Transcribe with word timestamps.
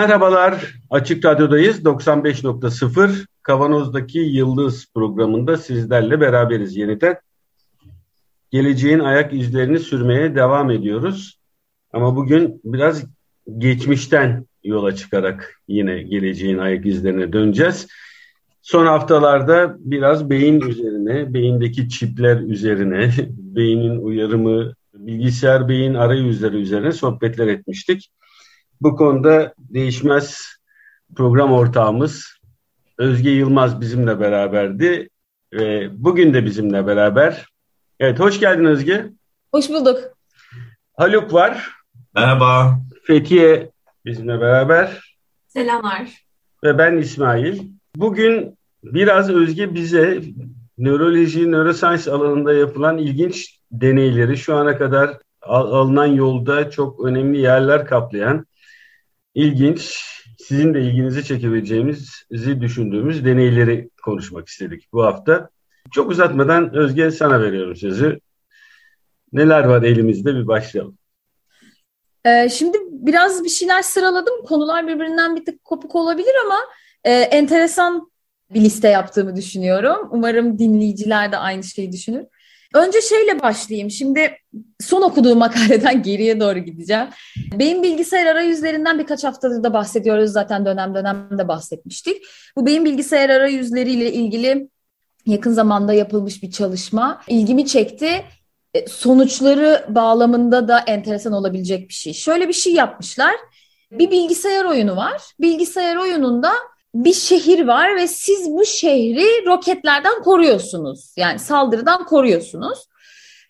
Merhabalar, 0.00 0.74
Açık 0.90 1.24
Radyo'dayız. 1.24 1.84
95.0 1.84 3.26
Kavanoz'daki 3.42 4.18
Yıldız 4.18 4.86
programında 4.94 5.56
sizlerle 5.56 6.20
beraberiz 6.20 6.76
yeniden. 6.76 7.16
Geleceğin 8.50 8.98
ayak 8.98 9.32
izlerini 9.32 9.78
sürmeye 9.78 10.34
devam 10.34 10.70
ediyoruz. 10.70 11.38
Ama 11.92 12.16
bugün 12.16 12.60
biraz 12.64 13.04
geçmişten 13.58 14.46
yola 14.64 14.94
çıkarak 14.94 15.60
yine 15.68 16.02
geleceğin 16.02 16.58
ayak 16.58 16.86
izlerine 16.86 17.32
döneceğiz. 17.32 17.86
Son 18.62 18.86
haftalarda 18.86 19.76
biraz 19.78 20.30
beyin 20.30 20.60
üzerine, 20.60 21.34
beyindeki 21.34 21.88
çipler 21.88 22.36
üzerine, 22.36 23.10
beynin 23.28 23.96
uyarımı, 23.96 24.72
bilgisayar 24.94 25.68
beyin 25.68 25.94
arayüzleri 25.94 26.56
üzerine 26.56 26.92
sohbetler 26.92 27.46
etmiştik. 27.46 28.10
Bu 28.80 28.96
konuda 28.96 29.54
değişmez 29.58 30.42
program 31.16 31.52
ortağımız 31.52 32.26
Özge 32.98 33.30
Yılmaz 33.30 33.80
bizimle 33.80 34.20
beraberdi 34.20 35.08
ve 35.52 35.88
bugün 35.92 36.34
de 36.34 36.44
bizimle 36.44 36.86
beraber. 36.86 37.46
Evet, 38.00 38.20
hoş 38.20 38.40
geldin 38.40 38.64
Özge. 38.64 39.10
Hoş 39.52 39.68
bulduk. 39.68 39.98
Haluk 40.96 41.32
var. 41.32 41.70
Merhaba. 42.14 42.80
Fethiye 43.04 43.70
bizimle 44.04 44.40
beraber. 44.40 45.16
Selamlar. 45.48 46.24
Ve 46.64 46.78
ben 46.78 46.96
İsmail. 46.96 47.60
Bugün 47.96 48.58
biraz 48.84 49.30
Özge 49.30 49.74
bize 49.74 50.22
nöroloji, 50.78 51.52
neuroscience 51.52 52.10
alanında 52.10 52.52
yapılan 52.52 52.98
ilginç 52.98 53.58
deneyleri 53.72 54.36
şu 54.36 54.56
ana 54.56 54.78
kadar 54.78 55.18
alınan 55.42 56.06
yolda 56.06 56.70
çok 56.70 57.04
önemli 57.04 57.40
yerler 57.40 57.86
kaplayan 57.86 58.46
ilginç, 59.34 60.04
sizin 60.38 60.74
de 60.74 60.80
ilginizi 60.80 61.24
çekebileceğimizi 61.24 62.60
düşündüğümüz 62.60 63.24
deneyleri 63.24 63.90
konuşmak 64.04 64.48
istedik 64.48 64.92
bu 64.92 65.04
hafta. 65.04 65.50
Çok 65.92 66.10
uzatmadan 66.10 66.74
Özge 66.74 67.10
sana 67.10 67.40
veriyorum 67.40 67.76
sözü. 67.76 68.20
Neler 69.32 69.64
var 69.64 69.82
elimizde 69.82 70.34
bir 70.34 70.46
başlayalım. 70.46 70.98
Ee, 72.24 72.48
şimdi 72.48 72.78
biraz 72.90 73.44
bir 73.44 73.48
şeyler 73.48 73.82
sıraladım. 73.82 74.44
Konular 74.44 74.86
birbirinden 74.86 75.36
bir 75.36 75.44
tık 75.44 75.64
kopuk 75.64 75.94
olabilir 75.94 76.34
ama 76.46 76.58
e, 77.04 77.12
enteresan 77.12 78.10
bir 78.50 78.60
liste 78.60 78.88
yaptığımı 78.88 79.36
düşünüyorum. 79.36 80.08
Umarım 80.10 80.58
dinleyiciler 80.58 81.32
de 81.32 81.36
aynı 81.36 81.64
şeyi 81.64 81.92
düşünür. 81.92 82.24
Önce 82.74 83.00
şeyle 83.00 83.42
başlayayım. 83.42 83.90
Şimdi 83.90 84.36
son 84.80 85.02
okuduğum 85.02 85.38
makaleden 85.38 86.02
geriye 86.02 86.40
doğru 86.40 86.58
gideceğim. 86.58 87.06
Beyin 87.52 87.82
bilgisayar 87.82 88.26
arayüzlerinden 88.26 88.98
birkaç 88.98 89.24
haftadır 89.24 89.62
da 89.62 89.74
bahsediyoruz. 89.74 90.32
Zaten 90.32 90.66
dönem 90.66 90.94
dönem 90.94 91.28
de 91.38 91.48
bahsetmiştik. 91.48 92.22
Bu 92.56 92.66
beyin 92.66 92.84
bilgisayar 92.84 93.30
arayüzleriyle 93.30 94.12
ilgili 94.12 94.68
yakın 95.26 95.52
zamanda 95.52 95.92
yapılmış 95.92 96.42
bir 96.42 96.50
çalışma 96.50 97.22
ilgimi 97.28 97.66
çekti. 97.66 98.24
E, 98.74 98.86
sonuçları 98.86 99.86
bağlamında 99.88 100.68
da 100.68 100.78
enteresan 100.78 101.32
olabilecek 101.32 101.88
bir 101.88 101.94
şey. 101.94 102.12
Şöyle 102.12 102.48
bir 102.48 102.52
şey 102.52 102.72
yapmışlar. 102.72 103.34
Bir 103.92 104.10
bilgisayar 104.10 104.64
oyunu 104.64 104.96
var. 104.96 105.22
Bilgisayar 105.40 105.96
oyununda 105.96 106.52
bir 106.94 107.12
şehir 107.12 107.66
var 107.66 107.96
ve 107.96 108.06
siz 108.08 108.50
bu 108.50 108.64
şehri 108.64 109.46
roketlerden 109.46 110.22
koruyorsunuz. 110.22 111.14
Yani 111.16 111.38
saldırıdan 111.38 112.04
koruyorsunuz. 112.04 112.78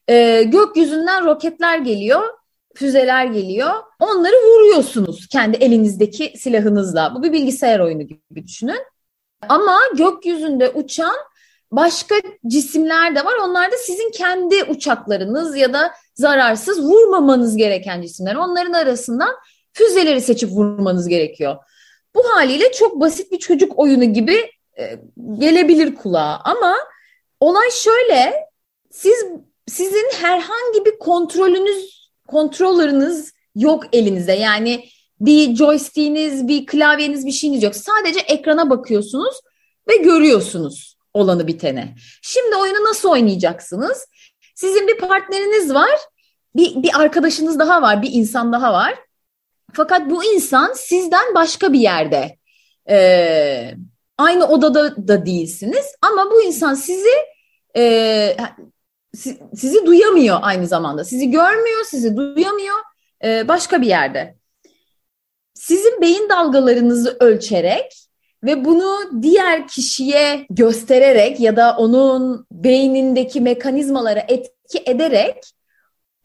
Ee, 0.09 0.43
gökyüzünden 0.43 1.25
roketler 1.25 1.79
geliyor, 1.79 2.23
füzeler 2.75 3.25
geliyor. 3.25 3.71
Onları 3.99 4.35
vuruyorsunuz 4.35 5.27
kendi 5.27 5.57
elinizdeki 5.57 6.33
silahınızla. 6.39 7.15
Bu 7.15 7.23
bir 7.23 7.33
bilgisayar 7.33 7.81
oyunu 7.81 8.03
gibi 8.03 8.47
düşünün. 8.47 8.81
Ama 9.49 9.79
gökyüzünde 9.95 10.71
uçan 10.71 11.17
başka 11.73 12.15
cisimler 12.47 13.15
de 13.15 13.25
var. 13.25 13.35
Onlar 13.45 13.73
da 13.73 13.77
sizin 13.77 14.11
kendi 14.11 14.65
uçaklarınız 14.65 15.57
ya 15.57 15.73
da 15.73 15.93
zararsız 16.15 16.83
vurmamanız 16.83 17.57
gereken 17.57 18.03
cisimler. 18.03 18.35
Onların 18.35 18.73
arasından 18.73 19.35
füzeleri 19.73 20.21
seçip 20.21 20.51
vurmanız 20.51 21.09
gerekiyor. 21.09 21.57
Bu 22.15 22.25
haliyle 22.35 22.73
çok 22.73 23.01
basit 23.01 23.33
bir 23.33 23.39
çocuk 23.39 23.79
oyunu 23.79 24.05
gibi 24.05 24.51
e, 24.79 24.99
gelebilir 25.39 25.95
kulağa 25.95 26.41
ama 26.45 26.77
olay 27.41 27.71
şöyle 27.71 28.35
siz 28.91 29.25
sizin 29.67 30.11
herhangi 30.21 30.85
bir 30.85 30.99
kontrolünüz 30.99 32.11
kontrolörünüz 32.29 33.33
yok 33.55 33.85
elinize. 33.93 34.33
Yani 34.33 34.85
bir 35.21 35.57
joystick'iniz, 35.57 36.49
bir 36.49 36.67
klavyeniz, 36.67 37.27
bir 37.27 37.33
şeyiniz 37.33 37.63
yok. 37.63 37.77
Sadece 37.77 38.21
ekrana 38.21 38.71
bakıyorsunuz 38.71 39.41
ve 39.89 39.97
görüyorsunuz 39.97 40.97
olanı 41.15 41.47
bitene. 41.47 41.95
Şimdi 42.23 42.57
oyunu 42.57 42.85
nasıl 42.85 43.09
oynayacaksınız? 43.09 44.07
Sizin 44.55 44.89
bir 44.89 44.99
partneriniz 44.99 45.75
var, 45.75 45.99
bir, 46.57 46.83
bir 46.83 47.01
arkadaşınız 47.01 47.59
daha 47.59 47.83
var, 47.83 48.03
bir 48.03 48.11
insan 48.13 48.53
daha 48.53 48.73
var. 48.73 48.95
Fakat 49.73 50.11
bu 50.11 50.25
insan 50.25 50.73
sizden 50.73 51.35
başka 51.35 51.73
bir 51.73 51.81
yerde. 51.81 52.37
Ee, 52.91 53.75
aynı 54.19 54.47
odada 54.47 55.09
da 55.09 55.27
değilsiniz 55.27 55.95
ama 56.03 56.31
bu 56.31 56.43
insan 56.43 56.75
sizi 56.75 57.09
e, 57.77 58.37
sizi 59.55 59.87
duyamıyor 59.87 60.39
aynı 60.43 60.67
zamanda. 60.67 61.05
Sizi 61.05 61.31
görmüyor, 61.31 61.85
sizi 61.85 62.17
duyamıyor 62.17 62.77
e, 63.25 63.49
başka 63.49 63.83
bir 63.83 63.87
yerde. 63.87 64.35
Sizin 65.55 66.01
beyin 66.01 66.29
dalgalarınızı 66.29 67.17
ölçerek 67.21 68.11
ve 68.45 68.65
bunu 68.65 69.23
diğer 69.23 69.69
kişiye 69.69 70.47
göstererek 70.51 71.41
ya 71.41 71.57
da 71.57 71.77
onun 71.79 72.47
beynindeki 72.53 73.41
mekanizmalara 73.41 74.25
etki 74.29 74.83
ederek 74.87 75.37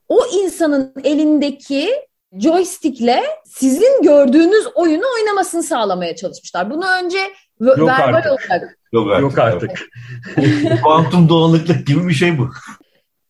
o 0.09 0.25
insanın 0.33 0.93
elindeki 1.03 1.91
joystickle 2.33 3.23
sizin 3.45 4.01
gördüğünüz 4.01 4.65
oyunu 4.75 5.03
oynamasını 5.19 5.63
sağlamaya 5.63 6.15
çalışmışlar. 6.15 6.71
Bunu 6.71 6.85
önce 7.03 7.17
Yok 7.59 7.77
verbal 7.77 8.13
artık. 8.13 8.31
olarak. 8.31 8.77
Yok 8.93 9.07
artık. 9.09 9.21
Yok 9.21 9.37
artık. 9.39 9.89
Kuantum 10.83 11.29
doğallıklık 11.29 11.87
gibi 11.87 12.07
bir 12.07 12.13
şey 12.13 12.37
bu. 12.37 12.49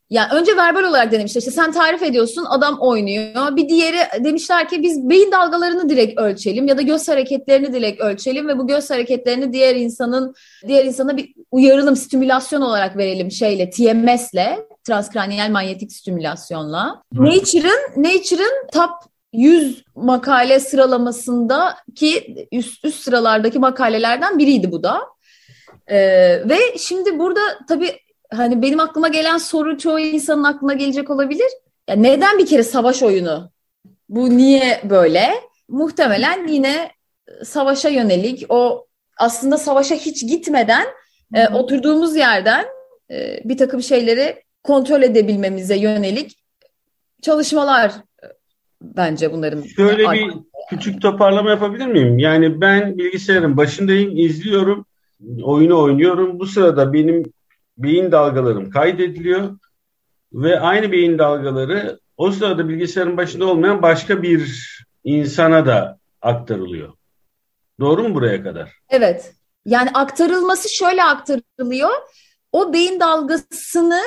Yani 0.09 0.33
önce 0.33 0.57
verbal 0.57 0.83
olarak 0.83 1.11
denemişler. 1.11 1.39
İşte 1.41 1.51
sen 1.51 1.71
tarif 1.71 2.03
ediyorsun, 2.03 2.45
adam 2.49 2.77
oynuyor. 2.79 3.55
Bir 3.55 3.69
diğeri 3.69 3.97
demişler 4.23 4.69
ki 4.69 4.83
biz 4.83 5.09
beyin 5.09 5.31
dalgalarını 5.31 5.89
direkt 5.89 6.19
ölçelim 6.19 6.67
ya 6.67 6.77
da 6.77 6.81
göz 6.81 7.07
hareketlerini 7.07 7.73
direkt 7.73 8.01
ölçelim 8.01 8.47
ve 8.47 8.57
bu 8.57 8.67
göz 8.67 8.89
hareketlerini 8.89 9.53
diğer 9.53 9.75
insanın 9.75 10.35
diğer 10.67 10.85
insana 10.85 11.17
bir 11.17 11.33
uyarılım, 11.51 11.95
stimülasyon 11.95 12.61
olarak 12.61 12.97
verelim 12.97 13.31
şeyle, 13.31 13.69
TMS'le, 13.69 14.59
transkraniyel 14.85 15.51
manyetik 15.51 15.91
stimülasyonla. 15.93 17.03
Nature'ın 17.13 18.03
Nature'ın 18.03 18.67
top 18.73 18.91
100 19.33 19.83
makale 19.95 20.59
sıralamasında 20.59 21.77
ki 21.95 22.35
üst 22.51 22.85
üst 22.85 23.03
sıralardaki 23.03 23.59
makalelerden 23.59 24.39
biriydi 24.39 24.71
bu 24.71 24.83
da. 24.83 25.01
Ee, 25.87 25.97
ve 26.49 26.77
şimdi 26.77 27.19
burada 27.19 27.41
tabii 27.67 27.99
hani 28.31 28.61
benim 28.61 28.79
aklıma 28.79 29.07
gelen 29.07 29.37
soru 29.37 29.77
çoğu 29.77 29.99
insanın 29.99 30.43
aklına 30.43 30.73
gelecek 30.73 31.09
olabilir. 31.09 31.47
Ya 31.89 31.95
neden 31.95 32.37
bir 32.37 32.45
kere 32.45 32.63
savaş 32.63 33.03
oyunu? 33.03 33.51
Bu 34.09 34.37
niye 34.37 34.81
böyle? 34.83 35.33
Muhtemelen 35.69 36.47
yine 36.47 36.91
savaşa 37.43 37.89
yönelik 37.89 38.45
o 38.49 38.87
aslında 39.17 39.57
savaşa 39.57 39.95
hiç 39.95 40.27
gitmeden 40.27 40.85
e, 41.33 41.47
oturduğumuz 41.47 42.15
yerden 42.15 42.65
e, 43.11 43.39
bir 43.43 43.57
takım 43.57 43.81
şeyleri 43.83 44.44
kontrol 44.65 45.01
edebilmemize 45.01 45.77
yönelik 45.77 46.43
çalışmalar 47.21 47.89
e, 48.23 48.27
bence 48.81 49.31
bunların. 49.31 49.61
Şöyle 49.61 50.11
bir 50.11 50.33
küçük 50.69 51.01
toparlama 51.01 51.49
yapabilir 51.49 51.87
miyim? 51.87 52.19
Yani 52.19 52.61
ben 52.61 52.97
bilgisayarın 52.97 53.57
başındayım, 53.57 54.17
izliyorum, 54.17 54.85
oyunu 55.43 55.81
oynuyorum. 55.81 56.39
Bu 56.39 56.45
sırada 56.45 56.93
benim 56.93 57.23
beyin 57.77 58.11
dalgalarım 58.11 58.69
kaydediliyor 58.69 59.57
ve 60.33 60.59
aynı 60.59 60.91
beyin 60.91 61.19
dalgaları 61.19 61.99
o 62.17 62.31
sırada 62.31 62.69
bilgisayarın 62.69 63.17
başında 63.17 63.45
olmayan 63.45 63.81
başka 63.81 64.23
bir 64.23 64.69
insana 65.03 65.65
da 65.65 65.99
aktarılıyor. 66.21 66.93
Doğru 67.79 68.03
mu 68.03 68.15
buraya 68.15 68.43
kadar? 68.43 68.71
Evet. 68.89 69.33
Yani 69.65 69.89
aktarılması 69.93 70.75
şöyle 70.75 71.03
aktarılıyor. 71.03 71.89
O 72.51 72.73
beyin 72.73 72.99
dalgasını 72.99 74.01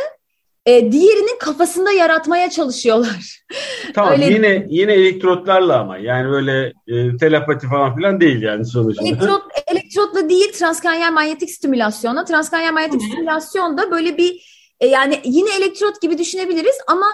e, 0.69 0.93
diğerinin 0.93 1.39
kafasında 1.39 1.93
yaratmaya 1.93 2.51
çalışıyorlar. 2.51 3.45
Tamam 3.95 4.13
Öyle- 4.13 4.35
yine 4.35 4.67
yine 4.69 4.93
elektrotlarla 4.93 5.81
ama 5.81 5.99
yani 5.99 6.31
böyle 6.31 6.73
e, 6.87 7.17
telepati 7.17 7.67
falan 7.69 7.97
filan 7.97 8.21
değil 8.21 8.43
yani 8.43 8.65
sonuçta. 8.65 9.05
Elektrot, 9.05 9.43
elektrotla 9.67 10.29
değil 10.29 10.53
transkranyal 10.53 11.13
manyetik 11.13 11.51
stimülasyonla. 11.51 12.25
Transkranyal 12.25 12.73
manyetik 12.73 13.03
stimülasyon 13.03 13.79
da 13.79 13.91
böyle 13.91 14.17
bir 14.17 14.41
e, 14.81 14.87
yani 14.87 15.21
yine 15.25 15.51
elektrot 15.59 16.03
gibi 16.03 16.19
düşünebiliriz 16.19 16.77
ama 16.89 17.07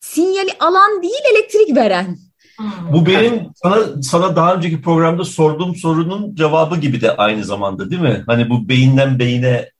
sinyali 0.00 0.50
alan 0.60 1.02
değil 1.02 1.22
elektrik 1.32 1.76
veren. 1.76 2.18
Bu 2.92 3.06
benim 3.06 3.40
sana 3.62 4.02
sana 4.02 4.36
daha 4.36 4.54
önceki 4.54 4.82
programda 4.82 5.24
sorduğum 5.24 5.76
sorunun 5.76 6.34
cevabı 6.34 6.76
gibi 6.76 7.00
de 7.00 7.16
aynı 7.16 7.44
zamanda 7.44 7.90
değil 7.90 8.02
mi? 8.02 8.24
Hani 8.26 8.50
bu 8.50 8.68
beyinden 8.68 9.18
beyine 9.18 9.71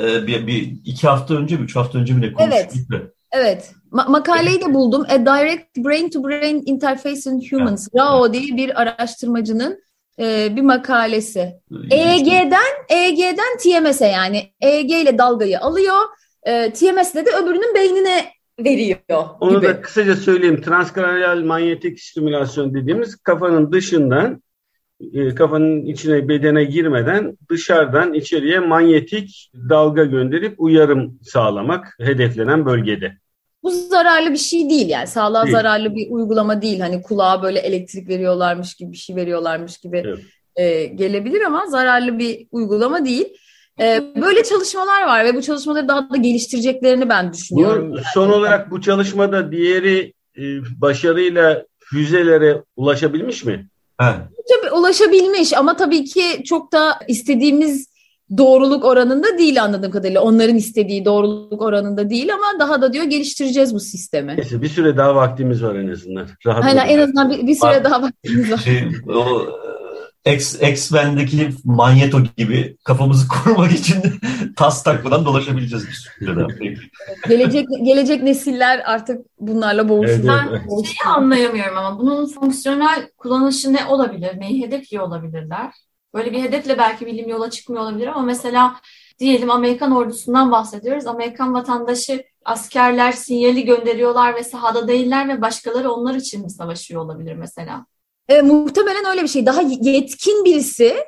e, 0.00 0.26
bir, 0.26 0.46
bir 0.46 0.72
iki 0.84 1.06
hafta 1.06 1.34
önce 1.34 1.56
mi, 1.56 1.64
üç 1.64 1.76
hafta 1.76 1.98
önce 1.98 2.14
mi 2.14 2.20
ne 2.20 2.32
konuştuk? 2.32 2.90
da. 2.92 2.96
Evet. 3.32 3.72
Ma- 3.92 4.10
makaleyi 4.10 4.60
de 4.60 4.74
buldum. 4.74 5.06
A 5.08 5.18
Direct 5.26 5.76
Brain 5.76 6.10
to 6.10 6.24
Brain 6.24 6.62
Interface 6.66 7.30
in 7.30 7.42
Humans. 7.50 7.88
RAO 7.96 8.32
diye 8.32 8.56
bir 8.56 8.80
araştırmacının 8.82 9.80
e, 10.20 10.56
bir 10.56 10.62
makalesi. 10.62 11.52
EEG'den 11.90 12.86
EEG'den 12.88 13.58
TMS'e 13.62 14.06
yani 14.06 14.52
EEG 14.60 14.90
ile 14.90 15.18
dalgayı 15.18 15.60
alıyor. 15.60 15.96
E, 16.42 16.72
TMS'le 16.72 17.14
de 17.14 17.30
öbürünün 17.42 17.74
beynine 17.74 18.24
veriyor 18.64 18.98
Onu 19.40 19.60
gibi. 19.60 19.66
da 19.68 19.80
kısaca 19.80 20.16
söyleyeyim. 20.16 20.62
Transkranyal 20.62 21.42
manyetik 21.42 22.00
stimülasyon 22.00 22.74
dediğimiz 22.74 23.16
kafanın 23.16 23.72
dışından 23.72 24.42
e, 25.12 25.34
kafanın 25.34 25.84
içine 25.84 26.28
bedene 26.28 26.64
girmeden 26.64 27.38
dışarıdan 27.50 28.14
içeriye 28.14 28.58
manyetik 28.58 29.50
dalga 29.68 30.04
gönderip 30.04 30.54
uyarım 30.58 31.18
sağlamak 31.22 31.96
hedeflenen 32.00 32.66
bölgede. 32.66 33.12
Bu 33.62 33.70
zararlı 33.70 34.32
bir 34.32 34.36
şey 34.36 34.70
değil 34.70 34.88
yani. 34.88 35.06
Sağlığa 35.06 35.44
Değil. 35.44 35.56
zararlı 35.56 35.94
bir 35.94 36.10
uygulama 36.10 36.62
değil. 36.62 36.80
Hani 36.80 37.02
kulağa 37.02 37.42
böyle 37.42 37.58
elektrik 37.58 38.08
veriyorlarmış 38.08 38.74
gibi 38.74 38.92
bir 38.92 38.96
şey 38.96 39.16
veriyorlarmış 39.16 39.78
gibi 39.78 40.02
Evet. 40.06 40.18
e, 40.56 40.84
gelebilir 40.84 41.40
ama 41.40 41.66
zararlı 41.66 42.18
bir 42.18 42.46
uygulama 42.50 43.04
değil. 43.04 43.26
E, 43.80 44.02
böyle 44.22 44.42
çalışmalar 44.42 45.06
var 45.06 45.24
ve 45.24 45.34
bu 45.34 45.42
çalışmaları 45.42 45.88
daha 45.88 46.10
da 46.10 46.16
geliştireceklerini 46.16 47.08
ben 47.08 47.32
düşünüyorum. 47.32 47.92
Bu, 47.92 47.98
son 48.14 48.30
olarak 48.30 48.70
bu 48.70 48.80
çalışmada 48.80 49.52
diğeri 49.52 50.12
e, 50.38 50.42
başarıyla 50.80 51.66
füzelere 51.78 52.62
ulaşabilmiş 52.76 53.44
mi? 53.44 53.68
Ha, 53.98 54.28
Tabii 54.48 54.74
ulaşabilmiş 54.74 55.52
ama 55.56 55.76
tabii 55.76 56.04
ki 56.04 56.42
çok 56.44 56.72
da 56.72 56.98
istediğimiz 57.08 57.88
doğruluk 58.36 58.84
oranında 58.84 59.38
değil 59.38 59.62
anladığım 59.62 59.90
kadarıyla. 59.90 60.22
Onların 60.22 60.56
istediği 60.56 61.04
doğruluk 61.04 61.62
oranında 61.62 62.10
değil 62.10 62.34
ama 62.34 62.60
daha 62.60 62.82
da 62.82 62.92
diyor 62.92 63.04
geliştireceğiz 63.04 63.74
bu 63.74 63.80
sistemi. 63.80 64.36
Neyse 64.36 64.62
bir 64.62 64.68
süre 64.68 64.96
daha 64.96 65.14
vaktimiz 65.14 65.62
var 65.62 65.74
en 65.74 65.88
azından. 65.88 66.26
Rahat 66.46 66.64
Aynen 66.64 66.86
en 66.88 66.98
azından 66.98 67.30
bir, 67.30 67.46
bir 67.46 67.54
süre 67.54 67.84
daha 67.84 68.02
vaktimiz 68.02 68.52
var. 68.52 68.56
şey, 68.56 68.84
o 69.14 69.48
X-Men'deki 70.72 71.50
manyeto 71.64 72.20
gibi 72.36 72.76
kafamızı 72.84 73.28
korumak 73.44 73.72
için 73.72 74.02
tas 74.56 74.82
takmadan 74.82 75.24
dolaşabileceğiz. 75.24 76.08
Peki. 76.58 76.80
Gelecek 77.28 77.66
gelecek 77.84 78.22
nesiller 78.22 78.82
artık 78.86 79.26
bunlarla 79.40 79.88
boğuşurlar. 79.88 80.46
Evet, 80.50 80.62
Ben 80.70 80.82
şeyi 80.82 81.14
anlayamıyorum 81.14 81.76
ama 81.76 81.98
bunun 81.98 82.26
fonksiyonel 82.26 83.10
kullanışı 83.18 83.72
ne 83.72 83.84
olabilir? 83.84 84.40
Neyi 84.40 84.62
hedefliyor 84.66 85.04
olabilirler? 85.04 85.72
Böyle 86.14 86.32
bir 86.32 86.42
hedefle 86.42 86.78
belki 86.78 87.06
bilim 87.06 87.28
yola 87.28 87.50
çıkmıyor 87.50 87.82
olabilir 87.82 88.06
ama 88.06 88.22
mesela 88.22 88.76
diyelim 89.18 89.50
Amerikan 89.50 89.92
ordusundan 89.92 90.50
bahsediyoruz. 90.50 91.06
Amerikan 91.06 91.54
vatandaşı 91.54 92.24
askerler 92.44 93.12
sinyali 93.12 93.64
gönderiyorlar 93.64 94.34
ve 94.34 94.44
sahada 94.44 94.88
değiller 94.88 95.28
ve 95.28 95.40
başkaları 95.42 95.90
onlar 95.90 96.14
için 96.14 96.42
mi 96.42 96.50
savaşıyor 96.50 97.02
olabilir 97.02 97.34
mesela? 97.34 97.86
E, 98.28 98.42
muhtemelen 98.42 99.04
öyle 99.10 99.22
bir 99.22 99.28
şey. 99.28 99.46
Daha 99.46 99.62
yetkin 99.62 100.44
birisi 100.44 101.04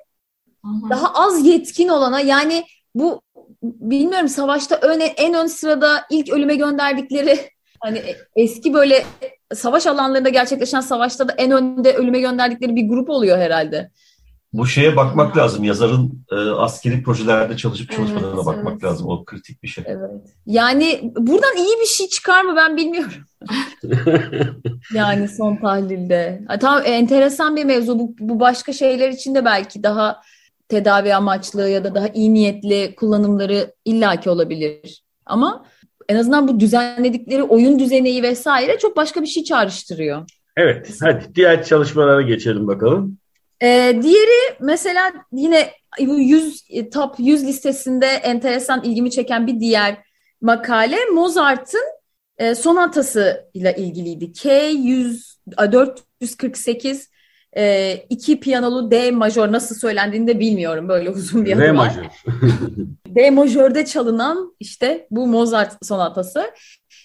hı. 0.64 0.90
daha 0.90 1.14
az 1.14 1.46
yetkin 1.46 1.88
olana 1.88 2.20
yani 2.20 2.64
bu 2.94 3.22
bilmiyorum 3.62 4.28
savaşta 4.28 4.78
ön, 4.82 5.00
en 5.16 5.34
ön 5.34 5.46
sırada 5.46 6.06
ilk 6.10 6.32
ölüme 6.32 6.54
gönderdikleri 6.54 7.40
hani 7.80 8.02
eski 8.36 8.74
böyle 8.74 9.04
savaş 9.54 9.86
alanlarında 9.86 10.28
gerçekleşen 10.28 10.80
savaşta 10.80 11.28
da 11.28 11.34
en 11.38 11.50
önde 11.50 11.94
ölüme 11.94 12.20
gönderdikleri 12.20 12.76
bir 12.76 12.88
grup 12.88 13.10
oluyor 13.10 13.38
herhalde. 13.38 13.90
Bu 14.52 14.66
şeye 14.66 14.96
bakmak 14.96 15.36
lazım. 15.36 15.64
Yazarın 15.64 16.24
e, 16.32 16.34
askeri 16.34 17.02
projelerde 17.02 17.56
çalışıp 17.56 17.90
çalışmadığına 17.90 18.34
Evet, 18.34 18.46
bakmak 18.46 18.72
evet. 18.72 18.84
lazım. 18.84 19.08
O 19.08 19.24
kritik 19.24 19.62
bir 19.62 19.68
şey. 19.68 19.84
Evet. 19.86 20.10
Yani 20.46 21.12
buradan 21.16 21.56
iyi 21.56 21.80
bir 21.80 21.86
şey 21.86 22.08
çıkar 22.08 22.42
mı 22.44 22.56
ben 22.56 22.76
bilmiyorum. 22.76 23.12
Yani 24.94 25.28
son 25.28 25.56
tahlilde. 25.56 26.42
Ha, 26.48 26.58
Tamam 26.58 26.82
enteresan 26.84 27.56
bir 27.56 27.64
mevzu. 27.64 27.98
Bu, 27.98 28.14
bu 28.20 28.40
başka 28.40 28.72
şeyler 28.72 29.08
için 29.08 29.34
de 29.34 29.44
belki 29.44 29.82
daha 29.82 30.20
tedavi 30.68 31.14
amaçlı 31.14 31.68
ya 31.68 31.84
da 31.84 31.94
daha 31.94 32.08
iyi 32.08 32.34
niyetli 32.34 32.94
kullanımları 32.94 33.74
illaki 33.84 34.30
olabilir. 34.30 35.02
Ama 35.26 35.64
en 36.08 36.16
azından 36.16 36.48
bu 36.48 36.60
düzenledikleri 36.60 37.42
oyun 37.42 37.78
düzeneyi 37.78 38.22
vesaire 38.22 38.78
çok 38.78 38.96
başka 38.96 39.22
bir 39.22 39.26
şey 39.26 39.44
çağrıştırıyor. 39.44 40.30
Evet, 40.56 40.96
hadi 41.02 41.34
diğer 41.34 41.64
çalışmalara 41.64 42.22
geçelim 42.22 42.66
bakalım. 42.66 43.18
Ee, 43.62 43.98
diğeri 44.02 44.56
mesela 44.60 45.12
yine 45.32 45.70
bu 46.00 46.18
100 46.18 46.64
e, 46.70 46.90
top 46.90 47.14
100 47.18 47.46
listesinde 47.46 48.06
enteresan 48.06 48.84
ilgimi 48.84 49.10
çeken 49.10 49.46
bir 49.46 49.60
diğer 49.60 49.98
makale 50.40 50.96
Mozart'ın 51.14 51.84
e, 52.38 52.54
sonatası 52.54 53.44
ile 53.54 53.74
ilgiliydi. 53.78 54.24
K100 54.24 55.36
a, 55.56 55.72
448 55.72 57.10
e, 57.56 57.94
iki 58.10 58.40
piyanolu 58.40 58.90
D 58.90 59.10
majör 59.10 59.52
nasıl 59.52 59.74
söylendiğini 59.74 60.26
de 60.26 60.40
bilmiyorum 60.40 60.88
böyle 60.88 61.10
uzun 61.10 61.44
bir 61.44 61.52
adı 61.52 61.60
var. 61.60 61.70
majör. 61.70 62.04
D 63.06 63.30
majörde 63.30 63.84
çalınan 63.84 64.56
işte 64.60 65.06
bu 65.10 65.26
Mozart 65.26 65.86
sonatası. 65.86 66.50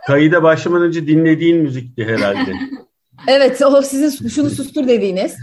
Kayıda 0.07 0.43
başlamadan 0.43 0.87
önce 0.87 1.07
dinlediğin 1.07 1.57
müzikti 1.57 2.05
herhalde. 2.05 2.51
Evet 3.27 3.61
o 3.61 3.81
sizin 3.81 4.27
şunu 4.27 4.49
sustur 4.49 4.87
dediğiniz. 4.87 5.35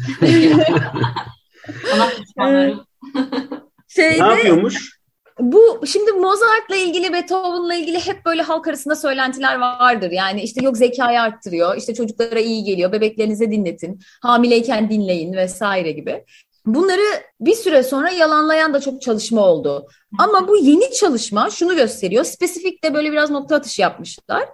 Şeyde, 3.88 4.22
ne 4.24 4.28
yapıyormuş? 4.28 5.02
Bu 5.40 5.82
şimdi 5.86 6.12
Mozart'la 6.12 6.76
ilgili 6.76 7.12
Beethoven'la 7.12 7.74
ilgili 7.74 8.06
hep 8.06 8.24
böyle 8.24 8.42
halk 8.42 8.68
arasında 8.68 8.96
söylentiler 8.96 9.58
vardır. 9.58 10.10
Yani 10.10 10.42
işte 10.42 10.64
yok 10.64 10.76
zekayı 10.76 11.20
arttırıyor, 11.20 11.76
işte 11.76 11.94
çocuklara 11.94 12.40
iyi 12.40 12.64
geliyor, 12.64 12.92
bebeklerinize 12.92 13.50
dinletin, 13.50 14.00
hamileyken 14.22 14.90
dinleyin 14.90 15.32
vesaire 15.32 15.92
gibi. 15.92 16.24
Bunları 16.66 17.22
bir 17.40 17.54
süre 17.54 17.82
sonra 17.82 18.10
yalanlayan 18.10 18.74
da 18.74 18.80
çok 18.80 19.02
çalışma 19.02 19.40
oldu. 19.40 19.88
Ama 20.18 20.48
bu 20.48 20.56
yeni 20.56 20.92
çalışma 20.92 21.50
şunu 21.50 21.76
gösteriyor. 21.76 22.24
Spesifik 22.24 22.84
de 22.84 22.94
böyle 22.94 23.12
biraz 23.12 23.30
nokta 23.30 23.56
atışı 23.56 23.82
yapmışlar. 23.82 24.48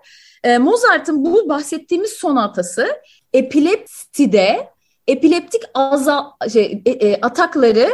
Ee, 0.44 0.58
Mozart'ın 0.58 1.24
bu 1.24 1.48
bahsettiğimiz 1.48 2.10
sonatası 2.10 2.88
epilepside 3.32 4.68
epileptik 5.06 5.62
azal, 5.74 6.24
şey, 6.52 6.82
e, 6.86 6.90
e, 6.90 7.20
atakları 7.20 7.88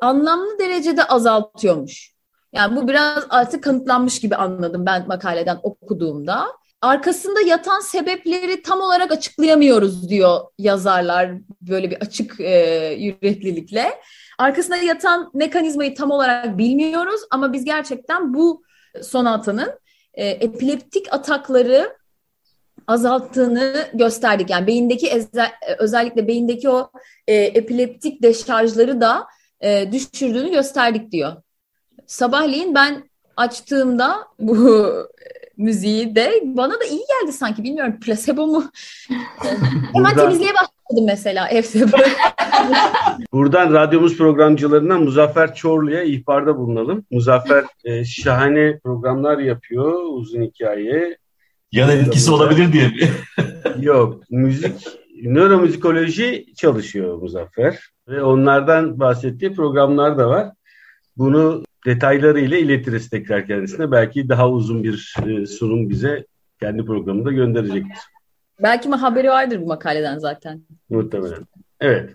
anlamlı 0.00 0.58
derecede 0.58 1.04
azaltıyormuş. 1.04 2.14
Yani 2.52 2.76
bu 2.76 2.88
biraz 2.88 3.26
artık 3.30 3.64
kanıtlanmış 3.64 4.20
gibi 4.20 4.36
anladım 4.36 4.86
ben 4.86 5.08
makaleden 5.08 5.58
okuduğumda. 5.62 6.46
Arkasında 6.80 7.40
yatan 7.40 7.80
sebepleri 7.80 8.62
tam 8.62 8.80
olarak 8.80 9.12
açıklayamıyoruz 9.12 10.08
diyor 10.08 10.40
yazarlar 10.58 11.30
böyle 11.60 11.90
bir 11.90 11.96
açık 11.96 12.40
e, 12.40 12.94
yüreklilikle. 12.98 14.00
Arkasında 14.38 14.76
yatan 14.76 15.30
mekanizmayı 15.34 15.94
tam 15.94 16.10
olarak 16.10 16.58
bilmiyoruz 16.58 17.20
ama 17.30 17.52
biz 17.52 17.64
gerçekten 17.64 18.34
bu 18.34 18.62
sonatanın 19.02 19.70
e, 20.14 20.26
epileptik 20.26 21.12
atakları 21.12 21.96
azalttığını 22.86 23.88
gösterdik. 23.94 24.50
Yani 24.50 24.66
beyindeki 24.66 25.06
eze- 25.08 25.52
özellikle 25.78 26.28
beyindeki 26.28 26.68
o 26.68 26.90
e, 27.26 27.34
epileptik 27.34 28.22
deşarjları 28.22 29.00
da 29.00 29.26
e, 29.60 29.92
düşürdüğünü 29.92 30.50
gösterdik 30.50 31.12
diyor. 31.12 31.32
Sabahleyin 32.06 32.74
ben 32.74 33.10
açtığımda 33.36 34.28
bu 34.38 34.88
müziği 35.56 36.16
de 36.16 36.40
bana 36.44 36.80
da 36.80 36.84
iyi 36.84 37.04
geldi 37.20 37.32
sanki 37.32 37.64
bilmiyorum 37.64 38.00
plasebo 38.00 38.46
mu? 38.46 38.70
Hemen 39.92 40.16
temizliğe 40.16 40.50
başladım 40.54 40.73
mesela 41.02 41.48
evde 41.48 41.92
böyle. 41.92 42.04
Buradan 43.32 43.72
radyomuz 43.72 44.18
programcılarına 44.18 44.98
Muzaffer 44.98 45.54
Çorlu'ya 45.54 46.02
ihbarda 46.02 46.58
bulunalım. 46.58 47.04
Muzaffer 47.10 47.64
e, 47.84 48.04
şahane 48.04 48.78
programlar 48.78 49.38
yapıyor, 49.38 50.02
uzun 50.10 50.42
hikaye. 50.42 51.18
Yan 51.72 51.90
etkisi 51.90 52.30
olabilir 52.30 52.72
diye 52.72 52.88
mi? 52.88 52.94
Yok, 53.84 54.22
müzik, 54.30 54.86
nöromüzikoloji 55.22 56.46
çalışıyor 56.56 57.18
Muzaffer. 57.18 57.78
Ve 58.08 58.22
onlardan 58.22 59.00
bahsettiği 59.00 59.54
programlar 59.54 60.18
da 60.18 60.28
var. 60.28 60.50
Bunu 61.16 61.64
detaylarıyla 61.86 62.58
iletiriz 62.58 63.10
tekrar 63.10 63.46
kendisine. 63.46 63.90
Belki 63.90 64.28
daha 64.28 64.50
uzun 64.50 64.84
bir 64.84 65.14
e, 65.26 65.46
sunum 65.46 65.90
bize 65.90 66.26
kendi 66.60 66.84
programında 66.84 67.32
gönderecektir. 67.32 67.98
Belki 68.62 68.88
mi 68.88 68.94
haberi 68.94 69.28
vardır 69.28 69.62
bu 69.62 69.66
makaleden 69.66 70.18
zaten. 70.18 70.60
Muhtemelen. 70.90 71.46
Evet. 71.80 72.10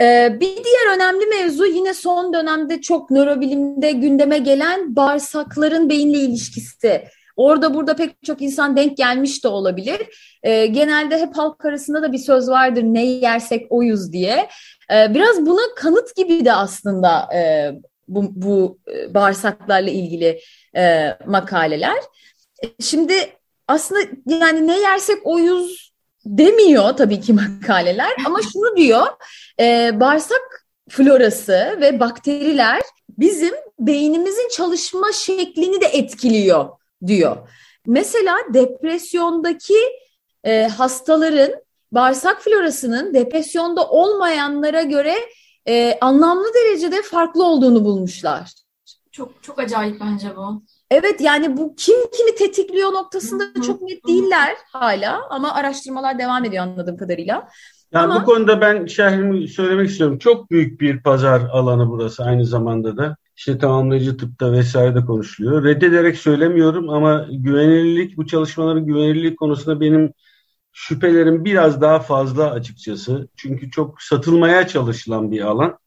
Ee, 0.00 0.36
bir 0.40 0.64
diğer 0.64 0.94
önemli 0.96 1.26
mevzu 1.26 1.66
yine 1.66 1.94
son 1.94 2.32
dönemde 2.32 2.80
çok 2.80 3.10
nörobilimde 3.10 3.92
gündeme 3.92 4.38
gelen 4.38 4.96
bağırsakların 4.96 5.88
beyinle 5.88 6.18
ilişkisi. 6.18 7.04
Orada 7.36 7.74
burada 7.74 7.96
pek 7.96 8.22
çok 8.24 8.42
insan 8.42 8.76
denk 8.76 8.96
gelmiş 8.96 9.44
de 9.44 9.48
olabilir. 9.48 10.00
Ee, 10.42 10.66
genelde 10.66 11.18
hep 11.18 11.36
halk 11.36 11.64
arasında 11.64 12.02
da 12.02 12.12
bir 12.12 12.18
söz 12.18 12.48
vardır 12.48 12.82
ne 12.82 13.04
yersek 13.04 13.66
oyuz 13.70 14.12
diye. 14.12 14.48
Ee, 14.92 15.14
biraz 15.14 15.46
buna 15.46 15.60
kanıt 15.76 16.16
gibi 16.16 16.44
de 16.44 16.52
aslında 16.52 17.34
e, 17.34 17.72
bu, 18.08 18.28
bu 18.34 18.78
e, 18.94 19.14
bağırsaklarla 19.14 19.90
ilgili 19.90 20.40
e, 20.76 21.16
makaleler. 21.26 21.98
Şimdi 22.80 23.14
aslında 23.68 24.00
yani 24.26 24.66
ne 24.66 24.78
yersek 24.78 25.26
oyuz 25.26 25.92
demiyor 26.24 26.96
tabii 26.96 27.20
ki 27.20 27.32
makaleler 27.60 28.12
ama 28.26 28.38
şunu 28.52 28.76
diyor 28.76 29.06
e, 29.60 29.90
bağırsak 30.00 30.66
florası 30.90 31.78
ve 31.80 32.00
bakteriler 32.00 32.82
bizim 33.18 33.54
beynimizin 33.78 34.48
çalışma 34.48 35.12
şeklini 35.12 35.80
de 35.80 35.86
etkiliyor 35.86 36.68
diyor. 37.06 37.48
Mesela 37.86 38.36
depresyondaki 38.54 39.78
e, 40.44 40.66
hastaların 40.66 41.52
bağırsak 41.92 42.42
florasının 42.42 43.14
depresyonda 43.14 43.88
olmayanlara 43.88 44.82
göre 44.82 45.14
e, 45.68 45.98
anlamlı 46.00 46.54
derecede 46.54 47.02
farklı 47.02 47.44
olduğunu 47.44 47.84
bulmuşlar. 47.84 48.52
Çok 49.12 49.42
çok 49.42 49.58
acayip 49.58 50.00
bence 50.00 50.36
bu. 50.36 50.62
Evet 50.92 51.20
yani 51.20 51.56
bu 51.56 51.74
kim 51.76 51.96
kimi 52.16 52.34
tetikliyor 52.34 52.92
noktasında 52.92 53.44
çok 53.66 53.82
net 53.82 54.08
değiller 54.08 54.56
hala 54.72 55.20
ama 55.30 55.54
araştırmalar 55.54 56.18
devam 56.18 56.44
ediyor 56.44 56.62
anladığım 56.62 56.96
kadarıyla. 56.96 57.48
Yani 57.92 58.12
ama... 58.12 58.20
bu 58.20 58.24
konuda 58.24 58.60
ben 58.60 58.86
şehrimi 58.86 59.48
söylemek 59.48 59.90
istiyorum. 59.90 60.18
Çok 60.18 60.50
büyük 60.50 60.80
bir 60.80 61.02
pazar 61.02 61.40
alanı 61.40 61.90
burası 61.90 62.24
aynı 62.24 62.46
zamanda 62.46 62.96
da. 62.96 63.16
İşte 63.36 63.58
tamamlayıcı 63.58 64.16
tıpta 64.16 64.52
vesaire 64.52 64.94
de 64.94 65.04
konuşuluyor. 65.04 65.64
Reddederek 65.64 66.16
söylemiyorum 66.16 66.90
ama 66.90 67.26
güvenilirlik, 67.30 68.16
bu 68.16 68.26
çalışmaların 68.26 68.86
güvenilirlik 68.86 69.38
konusunda 69.38 69.80
benim 69.80 70.12
şüphelerim 70.72 71.44
biraz 71.44 71.80
daha 71.80 72.00
fazla 72.00 72.50
açıkçası. 72.50 73.28
Çünkü 73.36 73.70
çok 73.70 74.02
satılmaya 74.02 74.66
çalışılan 74.66 75.30
bir 75.30 75.40
alan. 75.40 75.78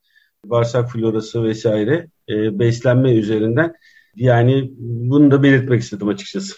Bağırsak 0.45 0.91
florası 0.91 1.43
vesaire 1.43 2.07
e, 2.29 2.59
beslenme 2.59 3.13
üzerinden. 3.13 3.73
Yani 4.15 4.71
bunu 4.77 5.31
da 5.31 5.43
belirtmek 5.43 5.81
istedim 5.81 6.07
açıkçası. 6.07 6.53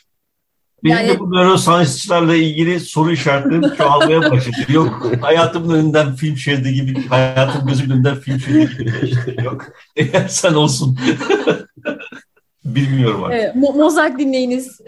Benim 0.84 0.98
yani... 0.98 1.10
de 1.10 1.20
bu 1.20 1.32
nöroscience'larla 1.32 2.36
ilgili 2.36 2.80
soru 2.80 3.12
işaretlerim 3.12 3.76
çoğalmaya 3.78 4.32
başladı. 4.32 4.56
Yok 4.70 5.12
hayatımın 5.22 5.76
önünden 5.76 6.16
film 6.16 6.38
şeridi 6.38 6.74
gibi, 6.74 7.08
hayatım 7.08 7.68
gözümün 7.68 7.90
önünden 7.90 8.16
film 8.16 8.40
şeridi 8.40 8.78
gibi. 8.78 8.92
Yok. 9.44 9.66
Eğer 9.96 10.28
sen 10.28 10.54
olsun. 10.54 11.00
Bilmiyorum 12.66 13.24
artık. 13.24 13.40
Evet, 13.40 13.56
Mo 13.56 13.74
Mozart 13.74 14.20
dinleyiniz. 14.20 14.68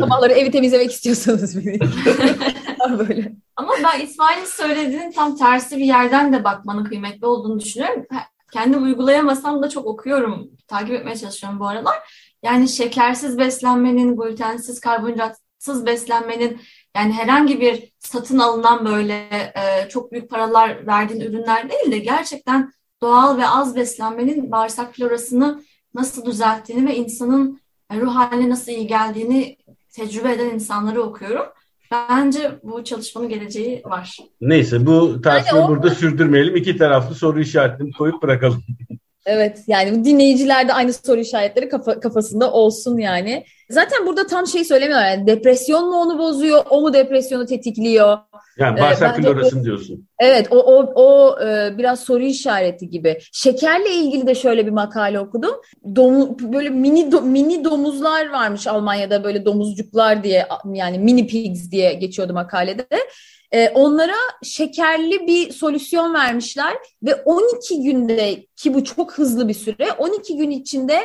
Sabahları 0.00 0.32
evi 0.32 0.50
temizlemek 0.50 0.92
istiyorsanız. 0.92 1.64
Böyle. 2.98 3.32
Ama 3.56 3.72
ben 3.84 4.00
İsmail'in 4.06 4.44
söylediğinin 4.44 5.12
tam 5.12 5.36
tersi 5.36 5.76
bir 5.76 5.84
yerden 5.84 6.32
de 6.32 6.44
bakmanın 6.44 6.84
kıymetli 6.84 7.26
olduğunu 7.26 7.60
düşünüyorum. 7.60 8.06
Kendim 8.52 8.82
uygulayamasam 8.82 9.62
da 9.62 9.68
çok 9.68 9.86
okuyorum, 9.86 10.50
takip 10.68 10.94
etmeye 10.94 11.16
çalışıyorum 11.16 11.60
bu 11.60 11.66
aralar. 11.66 11.96
Yani 12.42 12.68
şekersiz 12.68 13.38
beslenmenin, 13.38 14.16
glutensiz, 14.16 14.80
karbonhidratsız 14.80 15.86
beslenmenin 15.86 16.60
yani 16.96 17.12
herhangi 17.12 17.60
bir 17.60 17.92
satın 17.98 18.38
alınan 18.38 18.84
böyle 18.84 19.28
e, 19.56 19.88
çok 19.88 20.12
büyük 20.12 20.30
paralar 20.30 20.86
verdiğin 20.86 21.20
ürünler 21.20 21.70
değil 21.70 21.92
de 21.92 21.98
gerçekten 21.98 22.72
doğal 23.02 23.38
ve 23.38 23.46
az 23.46 23.76
beslenmenin 23.76 24.50
bağırsak 24.50 24.94
florasını 24.94 25.62
nasıl 25.94 26.24
düzelttiğini 26.24 26.88
ve 26.88 26.96
insanın 26.96 27.60
ruh 27.92 28.14
haline 28.14 28.50
nasıl 28.50 28.72
iyi 28.72 28.86
geldiğini 28.86 29.56
tecrübe 29.92 30.32
eden 30.32 30.50
insanları 30.50 31.02
okuyorum. 31.02 31.46
Bence 31.92 32.50
bu 32.62 32.84
çalışmanın 32.84 33.28
geleceği 33.28 33.82
var. 33.84 34.16
Neyse 34.40 34.86
bu 34.86 35.20
tartışmayı 35.20 35.62
yani 35.62 35.70
burada 35.70 35.90
sürdürmeyelim. 35.90 36.56
İki 36.56 36.76
taraflı 36.76 37.14
soru 37.14 37.40
işaretini 37.40 37.92
koyup 37.92 38.22
bırakalım. 38.22 38.62
Evet 39.26 39.58
yani 39.66 40.04
dinleyiciler 40.04 40.68
de 40.68 40.72
aynı 40.72 40.92
soru 40.92 41.20
işaretleri 41.20 41.68
kafa, 41.68 42.00
kafasında 42.00 42.52
olsun 42.52 42.98
yani. 42.98 43.44
Zaten 43.70 44.06
burada 44.06 44.26
tam 44.26 44.46
şey 44.46 44.64
söylemiyorlar. 44.64 45.08
Yani 45.08 45.26
depresyon 45.26 45.88
mu 45.88 45.96
onu 45.96 46.18
bozuyor, 46.18 46.64
o 46.70 46.80
mu 46.80 46.92
depresyonu 46.92 47.46
tetikliyor? 47.46 48.18
Yani 48.60 48.78
ee, 48.78 48.82
bağırsak 48.82 49.18
ee, 49.18 49.22
florasını 49.22 49.64
diyorsun. 49.64 50.08
Evet 50.18 50.48
o, 50.50 50.56
o, 50.56 50.92
o 50.94 51.40
e, 51.44 51.78
biraz 51.78 52.00
soru 52.00 52.22
işareti 52.22 52.90
gibi. 52.90 53.18
Şekerle 53.32 53.94
ilgili 53.94 54.26
de 54.26 54.34
şöyle 54.34 54.66
bir 54.66 54.70
makale 54.70 55.20
okudum. 55.20 55.54
Domu, 55.96 56.36
böyle 56.40 56.70
mini 56.70 57.12
do, 57.12 57.22
mini 57.22 57.64
domuzlar 57.64 58.30
varmış 58.30 58.66
Almanya'da 58.66 59.24
böyle 59.24 59.44
domuzcuklar 59.44 60.24
diye 60.24 60.46
yani 60.72 60.98
mini 60.98 61.26
pigs 61.26 61.70
diye 61.70 61.92
geçiyordu 61.92 62.32
makalede. 62.32 62.86
E, 63.52 63.68
onlara 63.68 64.16
şekerli 64.42 65.26
bir 65.26 65.52
solüsyon 65.52 66.14
vermişler 66.14 66.74
ve 67.02 67.14
12 67.14 67.82
günde 67.82 68.46
ki 68.56 68.74
bu 68.74 68.84
çok 68.84 69.18
hızlı 69.18 69.48
bir 69.48 69.54
süre 69.54 69.92
12 69.98 70.36
gün 70.36 70.50
içinde 70.50 70.98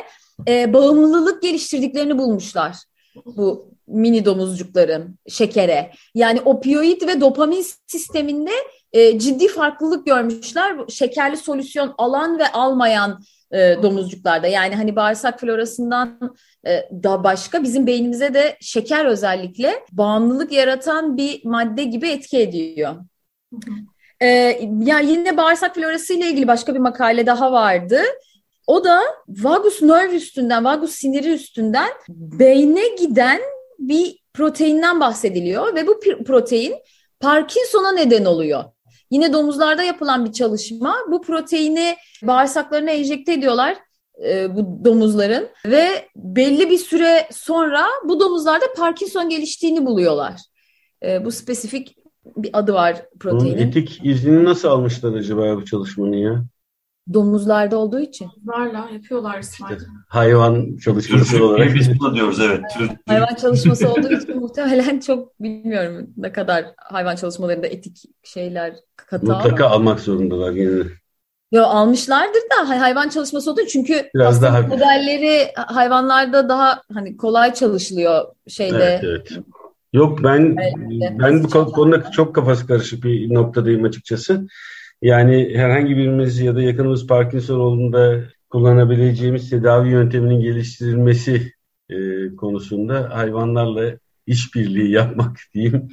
e, 0.48 0.72
bağımlılık 0.72 1.42
geliştirdiklerini 1.42 2.18
bulmuşlar 2.18 2.76
bu 3.24 3.75
mini 3.88 4.24
domuzcukların 4.24 5.18
şekere. 5.28 5.90
Yani 6.14 6.40
opioid 6.40 7.02
ve 7.02 7.20
dopamin 7.20 7.66
sisteminde 7.86 8.52
e, 8.92 9.18
ciddi 9.18 9.48
farklılık 9.48 10.06
görmüşler. 10.06 10.76
Şekerli 10.88 11.36
solüsyon 11.36 11.94
alan 11.98 12.38
ve 12.38 12.52
almayan 12.52 13.20
e, 13.52 13.82
domuzcuklarda. 13.82 14.46
Yani 14.46 14.74
hani 14.74 14.96
bağırsak 14.96 15.40
florasından 15.40 16.36
e, 16.66 16.88
da 17.02 17.24
başka 17.24 17.62
bizim 17.62 17.86
beynimize 17.86 18.34
de 18.34 18.56
şeker 18.60 19.04
özellikle 19.04 19.84
bağımlılık 19.92 20.52
yaratan 20.52 21.16
bir 21.16 21.44
madde 21.44 21.84
gibi 21.84 22.08
etki 22.08 22.38
ediyor. 22.38 22.96
E, 24.20 24.28
ya 24.80 24.98
yine 25.00 25.36
bağırsak 25.36 25.74
florası 25.74 26.14
ile 26.14 26.28
ilgili 26.28 26.48
başka 26.48 26.74
bir 26.74 26.80
makale 26.80 27.26
daha 27.26 27.52
vardı. 27.52 28.00
O 28.66 28.84
da 28.84 29.00
vagus 29.28 29.82
nerve 29.82 30.16
üstünden, 30.16 30.64
vagus 30.64 30.90
siniri 30.90 31.32
üstünden 31.32 31.88
beyne 32.08 32.88
giden 32.88 33.40
bir 33.78 34.18
proteinden 34.34 35.00
bahsediliyor 35.00 35.74
ve 35.74 35.86
bu 35.86 36.00
protein 36.26 36.74
Parkinson'a 37.20 37.92
neden 37.92 38.24
oluyor. 38.24 38.64
Yine 39.10 39.32
domuzlarda 39.32 39.82
yapılan 39.82 40.24
bir 40.24 40.32
çalışma. 40.32 40.96
Bu 41.10 41.22
proteini 41.22 41.96
bağırsaklarına 42.22 42.90
enjekte 42.90 43.32
ediyorlar 43.32 43.76
e, 44.24 44.56
bu 44.56 44.84
domuzların 44.84 45.48
ve 45.66 46.08
belli 46.16 46.70
bir 46.70 46.78
süre 46.78 47.28
sonra 47.32 47.86
bu 48.04 48.20
domuzlarda 48.20 48.64
Parkinson 48.76 49.28
geliştiğini 49.28 49.86
buluyorlar. 49.86 50.40
E, 51.02 51.24
bu 51.24 51.32
spesifik 51.32 51.96
bir 52.36 52.50
adı 52.52 52.72
var 52.72 53.02
proteinin. 53.20 53.54
Bunun 53.54 53.68
etik 53.68 54.00
iznini 54.04 54.44
nasıl 54.44 54.68
almışlar 54.68 55.14
acaba 55.14 55.56
bu 55.56 55.64
çalışmanın 55.64 56.12
ya? 56.12 56.44
Domuzlarda 57.14 57.76
olduğu 57.76 58.00
için. 58.00 58.28
Domuzlarla 58.46 58.90
yapıyorlar 58.92 59.40
İşte, 59.40 59.78
hayvan 60.08 60.76
çalışması 60.76 61.44
olarak. 61.44 61.74
Biz 61.74 62.00
bunu 62.00 62.14
diyoruz 62.14 62.40
evet. 62.40 62.60
hayvan 63.06 63.34
çalışması 63.34 63.88
olduğu 63.88 64.12
için 64.12 64.40
muhtemelen 64.40 65.00
çok 65.00 65.42
bilmiyorum 65.42 66.10
ne 66.16 66.32
kadar 66.32 66.64
hayvan 66.76 67.16
çalışmalarında 67.16 67.66
etik 67.66 68.02
şeyler 68.24 68.74
katı 68.96 69.26
Mutlaka 69.26 69.66
ama. 69.66 69.74
almak 69.74 70.00
zorundalar 70.00 70.52
yine. 70.52 70.84
Yo 71.52 71.62
almışlardır 71.62 72.40
da 72.40 72.68
hayvan 72.68 73.08
çalışması 73.08 73.50
olduğu 73.50 73.66
çünkü 73.66 74.10
biraz 74.14 74.42
daha 74.42 74.62
modelleri 74.62 75.52
hayvanlarda 75.56 76.48
daha 76.48 76.82
hani 76.94 77.16
kolay 77.16 77.54
çalışılıyor 77.54 78.24
şeyde. 78.48 79.00
Evet, 79.02 79.04
evet. 79.04 79.44
Yok 79.92 80.22
ben 80.22 80.56
ben 81.18 81.44
bu 81.44 81.72
konuda 81.72 82.10
çok 82.10 82.34
kafası 82.34 82.66
karışık 82.66 83.04
bir 83.04 83.34
noktadayım 83.34 83.84
açıkçası. 83.84 84.46
Yani 85.02 85.52
herhangi 85.54 85.96
birimiz 85.96 86.40
ya 86.40 86.56
da 86.56 86.62
yakınımız 86.62 87.06
Parkinson 87.06 87.60
olduğunda 87.60 88.24
kullanabileceğimiz 88.50 89.50
tedavi 89.50 89.88
yönteminin 89.88 90.40
geliştirilmesi 90.40 91.52
e, 91.90 91.96
konusunda 92.36 93.10
hayvanlarla 93.12 93.98
işbirliği 94.26 94.90
yapmak 94.92 95.38
diyeyim. 95.54 95.88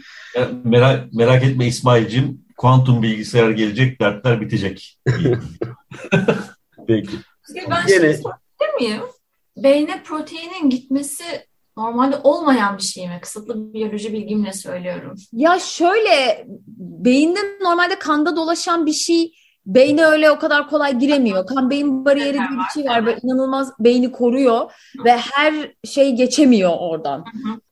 Merak, 0.63 1.13
merak 1.13 1.43
etme 1.43 1.67
İsmail'cim, 1.67 2.45
kuantum 2.57 3.03
bilgisayar 3.03 3.49
gelecek, 3.49 4.01
dertler 4.01 4.41
bitecek. 4.41 4.99
Peki. 6.87 7.11
Ben 7.69 7.87
Yine... 7.87 8.13
şey 8.13 8.23
miyim? 8.79 9.01
Beyne 9.57 10.03
proteinin 10.03 10.69
gitmesi 10.69 11.23
normalde 11.77 12.15
olmayan 12.23 12.77
bir 12.77 12.83
şey 12.83 13.07
mi? 13.07 13.19
Kısıtlı 13.21 13.73
biyoloji 13.73 14.13
bilgimle 14.13 14.53
söylüyorum. 14.53 15.15
Ya 15.33 15.59
şöyle 15.59 16.47
beyinde 16.77 17.39
normalde 17.61 17.99
kanda 17.99 18.35
dolaşan 18.35 18.85
bir 18.85 18.93
şey 18.93 19.31
beyne 19.65 20.05
öyle 20.05 20.31
o 20.31 20.39
kadar 20.39 20.69
kolay 20.69 20.99
giremiyor. 20.99 21.47
Kan 21.47 21.69
beyin 21.69 22.05
bariyeri 22.05 22.37
diye 22.37 22.47
bir 22.49 22.81
şey 22.81 22.85
var. 22.85 23.05
Böyle 23.05 23.19
inanılmaz 23.23 23.71
beyni 23.79 24.11
koruyor 24.11 24.71
ve 25.05 25.17
her 25.17 25.53
şey 25.85 26.11
geçemiyor 26.11 26.71
oradan. 26.79 27.25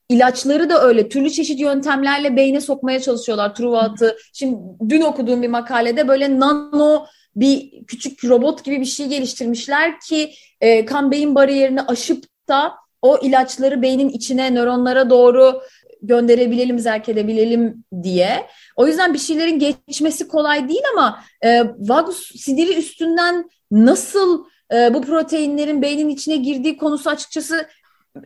İlaçları 0.10 0.70
da 0.70 0.82
öyle. 0.82 1.10
Türlü 1.10 1.32
çeşit 1.32 1.60
yöntemlerle 1.60 2.36
beyne 2.36 2.62
sokmaya 2.62 3.00
çalışıyorlar 3.00 3.56
Truvat'ı. 3.56 4.18
Şimdi 4.34 4.58
dün 4.90 5.02
okuduğum 5.02 5.42
bir 5.42 5.48
makalede 5.48 6.08
böyle 6.08 6.40
nano 6.40 7.06
bir 7.36 7.86
küçük 7.86 8.26
robot 8.26 8.64
gibi 8.64 8.80
bir 8.80 8.86
şey 8.86 9.08
geliştirmişler 9.08 10.00
ki 10.00 10.32
e, 10.62 10.86
kan 10.86 11.12
beyin 11.12 11.36
bariyerini 11.36 11.82
aşıp 11.82 12.24
da 12.48 12.74
o 13.02 13.18
ilaçları 13.18 13.82
beynin 13.82 14.10
içine 14.10 14.54
nöronlara 14.54 15.10
doğru 15.10 15.62
gönderebilelim, 16.02 16.80
zerk 16.80 17.10
edebilelim 17.10 17.84
diye. 18.04 18.48
O 18.76 18.88
yüzden 18.88 19.14
bir 19.14 19.20
şeylerin 19.20 19.60
geçmesi 19.60 20.28
kolay 20.28 20.70
değil 20.70 20.84
ama 20.94 21.24
e, 21.42 21.64
vagus 21.80 22.42
sidiri 22.42 22.78
üstünden 22.78 23.50
nasıl 23.72 24.46
e, 24.74 24.94
bu 24.94 25.02
proteinlerin 25.02 25.82
beynin 25.82 26.10
içine 26.10 26.36
girdiği 26.36 26.78
konusu 26.78 27.10
açıkçası 27.10 27.68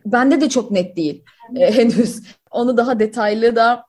bende 0.06 0.42
de 0.42 0.50
çok 0.50 0.72
net 0.72 0.96
değil 0.96 1.24
e, 1.56 1.72
henüz. 1.76 2.22
Onu 2.52 2.78
daha 2.78 3.00
detaylı 3.00 3.56
da 3.56 3.86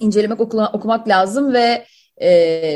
incelemek, 0.00 0.40
okula, 0.40 0.70
okumak 0.72 1.08
lazım 1.08 1.52
ve 1.52 1.86
e, 2.20 2.28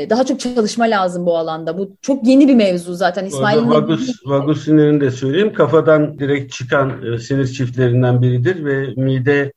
daha 0.09 0.25
çok 0.25 0.39
çalışma 0.39 0.85
lazım 0.85 1.25
bu 1.25 1.37
alanda. 1.37 1.77
Bu 1.77 1.97
çok 2.01 2.27
yeni 2.27 2.47
bir 2.47 2.55
mevzu 2.55 2.93
zaten. 2.93 3.25
İsmail'in 3.25 3.69
vagus, 3.69 4.25
vagus 4.25 4.65
sinirini 4.65 5.01
de 5.01 5.11
söyleyeyim. 5.11 5.53
Kafadan 5.53 6.19
direkt 6.19 6.53
çıkan 6.53 7.13
e, 7.13 7.17
sinir 7.17 7.47
çiftlerinden 7.47 8.21
biridir 8.21 8.65
ve 8.65 8.93
mide 8.95 9.53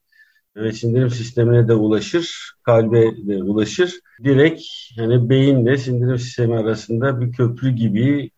ve 0.57 0.73
sindirim 0.73 1.11
sistemine 1.11 1.69
de 1.69 1.75
ulaşır, 1.75 2.53
kalbe 2.63 3.03
de 3.03 3.43
ulaşır. 3.43 4.01
Direkt 4.25 4.63
yani 4.97 5.31
beyinle 5.31 5.77
sindirim 5.77 6.19
sistemi 6.19 6.57
arasında 6.57 7.21
bir 7.21 7.33
köprü 7.33 7.71
gibi 7.71 8.31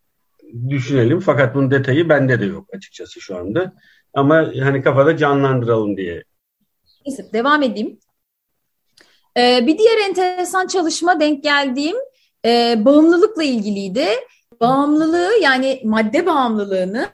düşünelim. 0.69 1.21
Fakat 1.21 1.55
bunun 1.55 1.71
detayı 1.71 2.09
bende 2.09 2.41
de 2.41 2.45
yok 2.45 2.69
açıkçası 2.75 3.21
şu 3.21 3.37
anda. 3.37 3.73
Ama 4.15 4.53
hani 4.61 4.83
kafada 4.83 5.17
canlandıralım 5.17 5.97
diye. 5.97 6.25
Neyse 7.07 7.27
devam 7.33 7.63
edeyim. 7.63 7.99
Ee, 9.37 9.67
bir 9.67 9.79
diğer 9.79 9.99
enteresan 10.09 10.67
çalışma 10.67 11.21
denk 11.21 11.43
geldiğim 11.43 11.97
e, 12.45 12.85
bağımlılıkla 12.85 13.43
ilgiliydi. 13.43 14.07
Bağımlılığı 14.61 15.33
yani 15.43 15.81
madde 15.85 16.27
bağımlılığını 16.27 17.09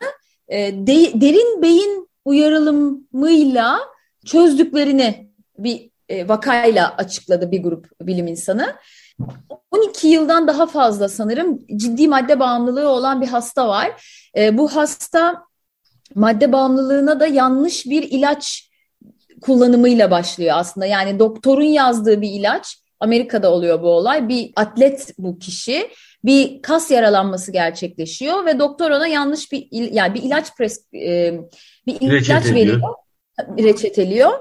e, 0.49 0.73
de, 0.87 1.21
derin 1.21 1.63
beyin 1.63 2.09
uyarılımıyla 2.25 3.81
çözdüklerini 4.27 5.31
bir 5.59 5.91
e, 6.09 6.29
vakayla 6.29 6.95
açıkladı 6.97 7.51
bir 7.51 7.63
grup 7.63 7.87
bilim 8.03 8.27
insanı. 8.27 8.77
12 9.71 10.09
yıldan 10.09 10.49
daha 10.49 10.67
fazla 10.67 11.09
sanırım 11.09 11.59
ciddi 11.77 12.09
madde 12.09 12.41
bağımlılığı 12.41 12.89
olan 12.89 13.21
bir 13.21 13.27
hasta 13.27 13.69
var. 13.69 14.05
E, 14.37 14.59
bu 14.59 14.77
hasta 14.77 15.43
madde 16.15 16.53
bağımlılığına 16.53 17.21
da 17.21 17.27
yanlış 17.27 17.87
bir 17.87 18.03
ilaç 18.03 18.68
kullanımıyla 19.41 20.11
başlıyor 20.11 20.55
aslında. 20.59 20.87
Yani 20.87 21.19
doktorun 21.19 21.63
yazdığı 21.63 22.21
bir 22.21 22.31
ilaç, 22.31 22.79
Amerika'da 23.01 23.53
oluyor 23.53 23.83
bu 23.83 23.89
olay. 23.89 24.29
Bir 24.29 24.53
atlet 24.57 25.15
bu 25.19 25.39
kişi, 25.39 25.91
bir 26.25 26.63
kas 26.63 26.91
yaralanması 26.91 27.53
gerçekleşiyor 27.53 28.47
ve 28.47 28.59
doktor 28.59 28.91
ona 28.91 29.07
yanlış 29.07 29.53
bir 29.53 29.69
yani 29.71 30.15
bir 30.15 30.23
ilaç 30.23 30.57
pres 30.57 30.95
e, 30.95 31.41
bir 31.87 32.01
ilaç 32.01 32.47
veriyor, 32.47 32.95
reçeteliyor 33.59 34.33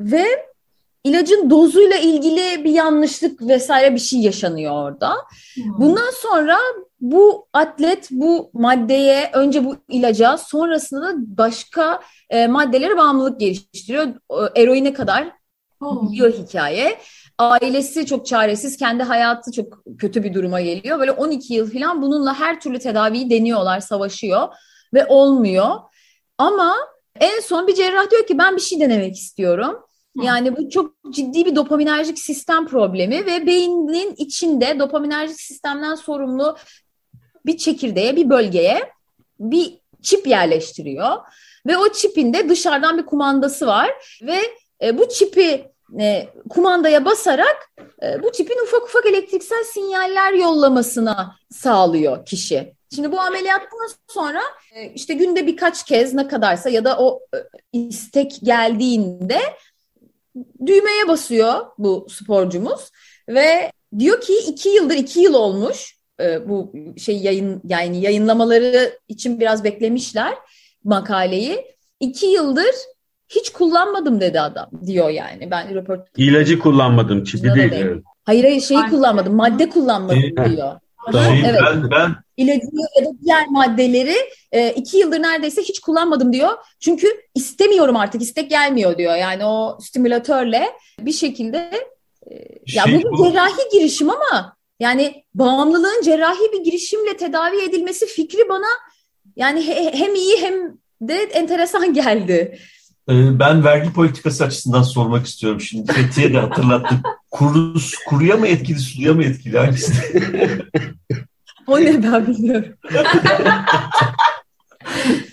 ve 0.00 0.51
ilacın 1.04 1.50
dozuyla 1.50 1.96
ilgili 1.96 2.64
bir 2.64 2.70
yanlışlık 2.70 3.42
vesaire 3.42 3.94
bir 3.94 4.00
şey 4.00 4.20
yaşanıyor 4.20 4.72
orada. 4.72 5.14
Hmm. 5.54 5.78
Bundan 5.78 6.10
sonra 6.22 6.58
bu 7.00 7.46
atlet 7.52 8.08
bu 8.10 8.50
maddeye 8.52 9.30
önce 9.32 9.64
bu 9.64 9.76
ilaca 9.88 10.38
sonrasında 10.38 11.02
da 11.02 11.14
başka 11.18 12.00
e, 12.30 12.46
maddelere 12.46 12.96
bağımlılık 12.96 13.40
geliştiriyor. 13.40 14.06
Eroine 14.56 14.92
kadar 14.92 15.32
gidiyor 16.02 16.32
hikaye. 16.32 16.98
Ailesi 17.38 18.06
çok 18.06 18.26
çaresiz, 18.26 18.76
kendi 18.76 19.02
hayatı 19.02 19.52
çok 19.52 19.84
kötü 19.98 20.24
bir 20.24 20.34
duruma 20.34 20.60
geliyor. 20.60 20.98
Böyle 20.98 21.12
12 21.12 21.54
yıl 21.54 21.72
falan 21.72 22.02
bununla 22.02 22.40
her 22.40 22.60
türlü 22.60 22.78
tedaviyi 22.78 23.30
deniyorlar, 23.30 23.80
savaşıyor 23.80 24.48
ve 24.94 25.06
olmuyor. 25.06 25.70
Ama 26.38 26.76
en 27.20 27.40
son 27.40 27.66
bir 27.66 27.74
cerrah 27.74 28.10
diyor 28.10 28.26
ki 28.26 28.38
ben 28.38 28.56
bir 28.56 28.60
şey 28.60 28.80
denemek 28.80 29.16
istiyorum. 29.16 29.76
Yani 30.22 30.56
bu 30.56 30.70
çok 30.70 30.94
ciddi 31.10 31.44
bir 31.44 31.56
dopaminerjik 31.56 32.18
sistem 32.18 32.66
problemi 32.66 33.26
ve 33.26 33.46
beynin 33.46 34.14
içinde 34.16 34.78
dopaminerjik 34.78 35.40
sistemden 35.40 35.94
sorumlu 35.94 36.56
bir 37.46 37.56
çekirdeğe, 37.56 38.16
bir 38.16 38.30
bölgeye 38.30 38.92
bir 39.40 39.78
çip 40.02 40.26
yerleştiriyor. 40.26 41.16
Ve 41.66 41.76
o 41.76 41.92
çipin 41.92 42.32
de 42.32 42.48
dışarıdan 42.48 42.98
bir 42.98 43.06
kumandası 43.06 43.66
var 43.66 43.90
ve 44.22 44.38
e, 44.82 44.98
bu 44.98 45.08
çipi 45.08 45.64
e, 46.00 46.28
kumandaya 46.50 47.04
basarak 47.04 47.70
e, 48.02 48.22
bu 48.22 48.32
çipin 48.32 48.62
ufak 48.62 48.82
ufak 48.82 49.06
elektriksel 49.06 49.64
sinyaller 49.64 50.32
yollamasına 50.32 51.36
sağlıyor 51.50 52.26
kişi. 52.26 52.74
Şimdi 52.94 53.12
bu 53.12 53.20
ameliyattan 53.20 53.88
sonra 54.08 54.42
e, 54.74 54.92
işte 54.92 55.14
günde 55.14 55.46
birkaç 55.46 55.84
kez 55.84 56.14
ne 56.14 56.28
kadarsa 56.28 56.68
ya 56.68 56.84
da 56.84 56.98
o 56.98 57.20
e, 57.34 57.38
istek 57.72 58.38
geldiğinde 58.42 59.40
düğmeye 60.66 61.08
basıyor 61.08 61.66
bu 61.78 62.06
sporcumuz 62.10 62.90
ve 63.28 63.72
diyor 63.98 64.20
ki 64.20 64.32
iki 64.48 64.68
yıldır 64.68 64.94
iki 64.94 65.20
yıl 65.20 65.34
olmuş 65.34 65.96
e, 66.20 66.48
bu 66.48 66.72
şey 66.96 67.18
yayın 67.18 67.60
yani 67.64 68.00
yayınlamaları 68.00 68.98
için 69.08 69.40
biraz 69.40 69.64
beklemişler 69.64 70.34
makaleyi. 70.84 71.64
İki 72.00 72.26
yıldır 72.26 72.74
hiç 73.28 73.50
kullanmadım 73.50 74.20
dedi 74.20 74.40
adam 74.40 74.70
diyor 74.86 75.08
yani. 75.08 75.50
Ben 75.50 75.74
röport 75.74 76.08
İlacı 76.16 76.58
kullanmadım 76.58 77.24
çipi 77.24 77.54
değil. 77.54 77.72
Evet. 77.72 78.02
Hayır 78.24 78.44
hayır 78.44 78.60
şeyi 78.60 78.82
kullanmadım 78.90 79.34
madde 79.34 79.68
kullanmadım 79.68 80.22
diyor. 80.22 80.72
Şey, 81.12 81.50
evet. 81.50 81.60
Ben, 81.66 81.90
ben 81.90 82.14
ilacı 82.36 82.66
ya 82.98 83.04
da 83.04 83.10
diğer 83.24 83.48
maddeleri 83.48 84.16
e, 84.52 84.70
iki 84.70 84.96
yıldır 84.96 85.22
neredeyse 85.22 85.62
hiç 85.62 85.80
kullanmadım 85.80 86.32
diyor. 86.32 86.50
Çünkü 86.80 87.08
istemiyorum 87.34 87.96
artık 87.96 88.22
istek 88.22 88.50
gelmiyor 88.50 88.98
diyor. 88.98 89.16
Yani 89.16 89.44
o 89.44 89.78
stimülatörle 89.80 90.72
bir 90.98 91.12
şekilde 91.12 91.70
e, 92.30 92.36
şey, 92.66 92.76
ya 92.76 92.84
bu 92.86 93.18
bir 93.18 93.24
cerrahi 93.24 93.68
girişim 93.72 94.10
ama 94.10 94.56
yani 94.80 95.24
bağımlılığın 95.34 96.02
cerrahi 96.02 96.52
bir 96.52 96.64
girişimle 96.64 97.16
tedavi 97.16 97.62
edilmesi 97.62 98.06
fikri 98.06 98.48
bana 98.48 98.68
yani 99.36 99.66
he, 99.68 99.92
hem 99.92 100.14
iyi 100.14 100.36
hem 100.40 100.54
de 101.00 101.14
enteresan 101.14 101.94
geldi. 101.94 102.58
Ee, 103.08 103.38
ben 103.38 103.64
vergi 103.64 103.92
politikası 103.92 104.44
açısından 104.44 104.82
sormak 104.82 105.26
istiyorum 105.26 105.60
şimdi. 105.60 105.92
Fethiye 105.92 106.34
de 106.34 106.38
hatırlattı. 106.38 106.94
Kuru, 107.30 107.74
kuruya 108.08 108.36
mı 108.36 108.46
etkili, 108.46 108.78
suya 108.78 109.14
mı 109.14 109.24
etkili? 109.24 109.58
Hangisi? 109.58 109.92
o 111.66 111.80
ne 111.80 112.02
ben 112.02 112.26
bilmiyorum. 112.26 112.68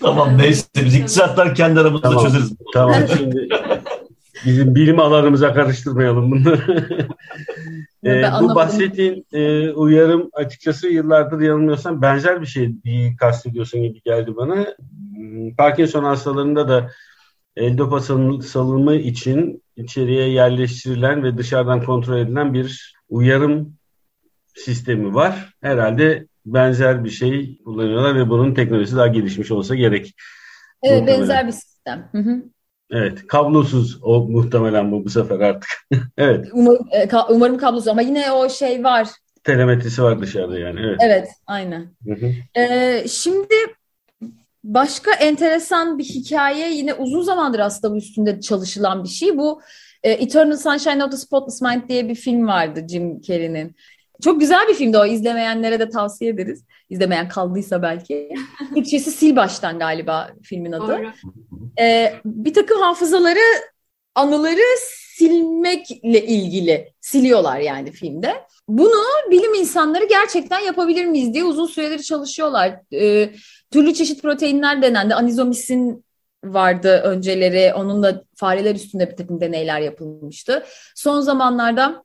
tamam 0.00 0.38
neyse 0.38 0.66
biz 0.84 0.94
iktisatlar 0.94 1.54
kendi 1.54 1.80
aramızda 1.80 2.08
tamam, 2.08 2.24
çözeriz. 2.24 2.52
Tamam 2.74 3.02
şimdi 3.16 3.48
bizim 4.44 4.74
bilim 4.74 4.98
alanımıza 4.98 5.54
karıştırmayalım 5.54 6.30
bunları. 6.30 7.06
e, 8.04 8.22
bu 8.40 8.54
bahsettiğin 8.54 9.26
e, 9.32 9.70
uyarım 9.70 10.30
açıkçası 10.32 10.88
yıllardır 10.88 11.40
yanılmıyorsam 11.40 12.02
benzer 12.02 12.40
bir 12.40 12.46
şey 12.46 12.74
kastediyorsun 13.20 13.82
gibi 13.82 14.02
geldi 14.02 14.36
bana. 14.36 14.66
Hmm, 15.14 15.54
Parkinson 15.54 16.04
hastalarında 16.04 16.68
da 16.68 16.90
L-dopa 17.58 18.00
salınımı 18.42 18.94
için 18.94 19.62
içeriye 19.76 20.28
yerleştirilen 20.28 21.22
ve 21.24 21.38
dışarıdan 21.38 21.84
kontrol 21.84 22.18
edilen 22.18 22.54
bir 22.54 22.94
uyarım 23.08 23.76
sistemi 24.54 25.14
var. 25.14 25.54
Herhalde 25.60 26.26
benzer 26.46 27.04
bir 27.04 27.10
şey 27.10 27.58
kullanıyorlar 27.64 28.16
ve 28.16 28.28
bunun 28.30 28.54
teknolojisi 28.54 28.96
daha 28.96 29.06
gelişmiş 29.06 29.50
olsa 29.50 29.74
gerek. 29.74 30.14
Evet, 30.82 31.00
muhtemelen. 31.00 31.20
benzer 31.20 31.46
bir 31.46 31.52
sistem. 31.52 32.08
Hı 32.12 32.18
hı. 32.18 32.42
Evet, 32.90 33.26
kablosuz 33.26 33.98
o 34.02 34.20
muhtemelen 34.20 34.92
bu 34.92 35.04
bu 35.04 35.10
sefer 35.10 35.40
artık. 35.40 35.70
evet. 36.18 36.48
Umarım, 36.52 36.86
e, 36.92 37.08
umarım 37.30 37.58
kablosuz 37.58 37.88
ama 37.88 38.02
yine 38.02 38.32
o 38.32 38.48
şey 38.48 38.84
var. 38.84 39.08
Telemetrisi 39.44 40.02
var 40.02 40.20
dışarıda 40.20 40.58
yani. 40.58 40.80
Evet, 40.80 40.98
evet 41.00 41.28
aynen. 41.46 41.96
Hı 42.06 42.14
hı. 42.14 42.32
Ee, 42.60 43.04
şimdi 43.08 43.54
başka 44.64 45.12
enteresan 45.12 45.98
bir 45.98 46.04
hikaye 46.04 46.74
yine 46.74 46.94
uzun 46.94 47.22
zamandır 47.22 47.58
aslında 47.58 47.94
bu 47.94 47.98
üstünde 47.98 48.40
çalışılan 48.40 49.04
bir 49.04 49.08
şey. 49.08 49.38
Bu 49.38 49.60
e, 50.02 50.10
Eternal 50.10 50.56
Sunshine 50.56 51.04
of 51.04 51.10
the 51.10 51.16
Spotless 51.16 51.62
Mind 51.62 51.88
diye 51.88 52.08
bir 52.08 52.14
film 52.14 52.46
vardı 52.46 52.86
Jim 52.88 53.20
Carrey'nin. 53.20 53.76
Çok 54.24 54.40
güzel 54.40 54.68
bir 54.68 54.74
filmdi 54.74 54.98
o. 54.98 55.06
İzlemeyenlere 55.06 55.80
de 55.80 55.88
tavsiye 55.88 56.30
ederiz. 56.30 56.64
İzlemeyen 56.90 57.28
kaldıysa 57.28 57.82
belki. 57.82 58.30
Türkçesi 58.74 59.10
Sil 59.18 59.32
Baştan 59.36 59.78
galiba 59.78 60.30
filmin 60.42 60.72
adı. 60.72 61.00
Ee, 61.80 62.14
bir 62.24 62.54
takım 62.54 62.80
hafızaları, 62.80 63.40
anıları 64.14 64.78
silmekle 64.78 66.26
ilgili 66.26 66.92
siliyorlar 67.00 67.58
yani 67.58 67.92
filmde. 67.92 68.34
Bunu 68.68 69.30
bilim 69.30 69.54
insanları 69.54 70.04
gerçekten 70.04 70.60
yapabilir 70.60 71.04
miyiz 71.04 71.34
diye 71.34 71.44
uzun 71.44 71.66
süredir 71.66 72.02
çalışıyorlar. 72.02 72.80
E, 72.92 73.30
türlü 73.70 73.94
çeşit 73.94 74.22
proteinler 74.22 74.82
denendi. 74.82 75.14
Anizomisin 75.14 76.04
vardı 76.44 77.00
önceleri. 77.04 77.74
Onunla 77.74 78.22
fareler 78.34 78.74
üstünde 78.74 79.10
bir 79.10 79.16
takım 79.16 79.40
deneyler 79.40 79.80
yapılmıştı. 79.80 80.64
Son 80.94 81.20
zamanlarda 81.20 82.04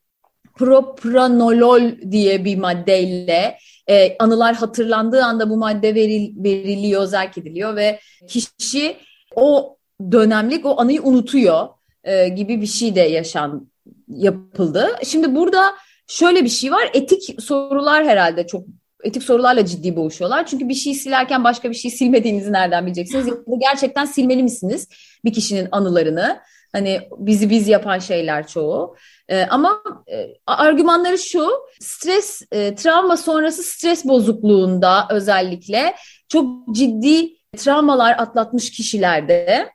propranolol 0.55 2.11
diye 2.11 2.45
bir 2.45 2.57
maddeyle 2.57 3.57
e, 3.89 4.17
anılar 4.17 4.55
hatırlandığı 4.55 5.23
anda 5.23 5.49
bu 5.49 5.57
madde 5.57 5.95
veril, 5.95 6.43
veriliyor, 6.43 7.05
zerk 7.05 7.37
ediliyor 7.37 7.75
ve 7.75 7.99
kişi 8.27 8.97
o 9.35 9.77
dönemlik 10.11 10.65
o 10.65 10.79
anıyı 10.81 11.01
unutuyor 11.01 11.67
e, 12.03 12.27
gibi 12.27 12.61
bir 12.61 12.67
şey 12.67 12.95
de 12.95 13.01
yaşan 13.01 13.67
yapıldı. 14.07 14.87
Şimdi 15.03 15.35
burada 15.35 15.75
şöyle 16.07 16.43
bir 16.43 16.49
şey 16.49 16.71
var. 16.71 16.89
Etik 16.93 17.41
sorular 17.41 18.05
herhalde 18.05 18.47
çok 18.47 18.65
etik 19.03 19.23
sorularla 19.23 19.65
ciddi 19.65 19.95
boğuşuyorlar. 19.95 20.45
Çünkü 20.45 20.69
bir 20.69 20.73
şey 20.73 20.93
silerken 20.93 21.43
başka 21.43 21.69
bir 21.69 21.75
şey 21.75 21.91
silmediğinizi 21.91 22.51
nereden 22.51 22.85
bileceksiniz? 22.85 23.27
Da 23.27 23.55
gerçekten 23.59 24.05
silmeli 24.05 24.43
misiniz 24.43 24.87
bir 25.25 25.33
kişinin 25.33 25.67
anılarını? 25.71 26.39
Hani 26.71 27.01
bizi 27.17 27.49
biz 27.49 27.67
yapan 27.67 27.99
şeyler 27.99 28.47
çoğu. 28.47 28.95
E, 29.29 29.43
ama 29.43 29.83
e, 30.11 30.27
argümanları 30.47 31.17
şu, 31.17 31.51
stres, 31.79 32.41
e, 32.51 32.75
travma 32.75 33.17
sonrası 33.17 33.63
stres 33.63 34.05
bozukluğunda 34.05 35.07
özellikle 35.09 35.95
çok 36.29 36.75
ciddi 36.75 37.29
travmalar 37.57 38.15
atlatmış 38.19 38.71
kişilerde 38.71 39.69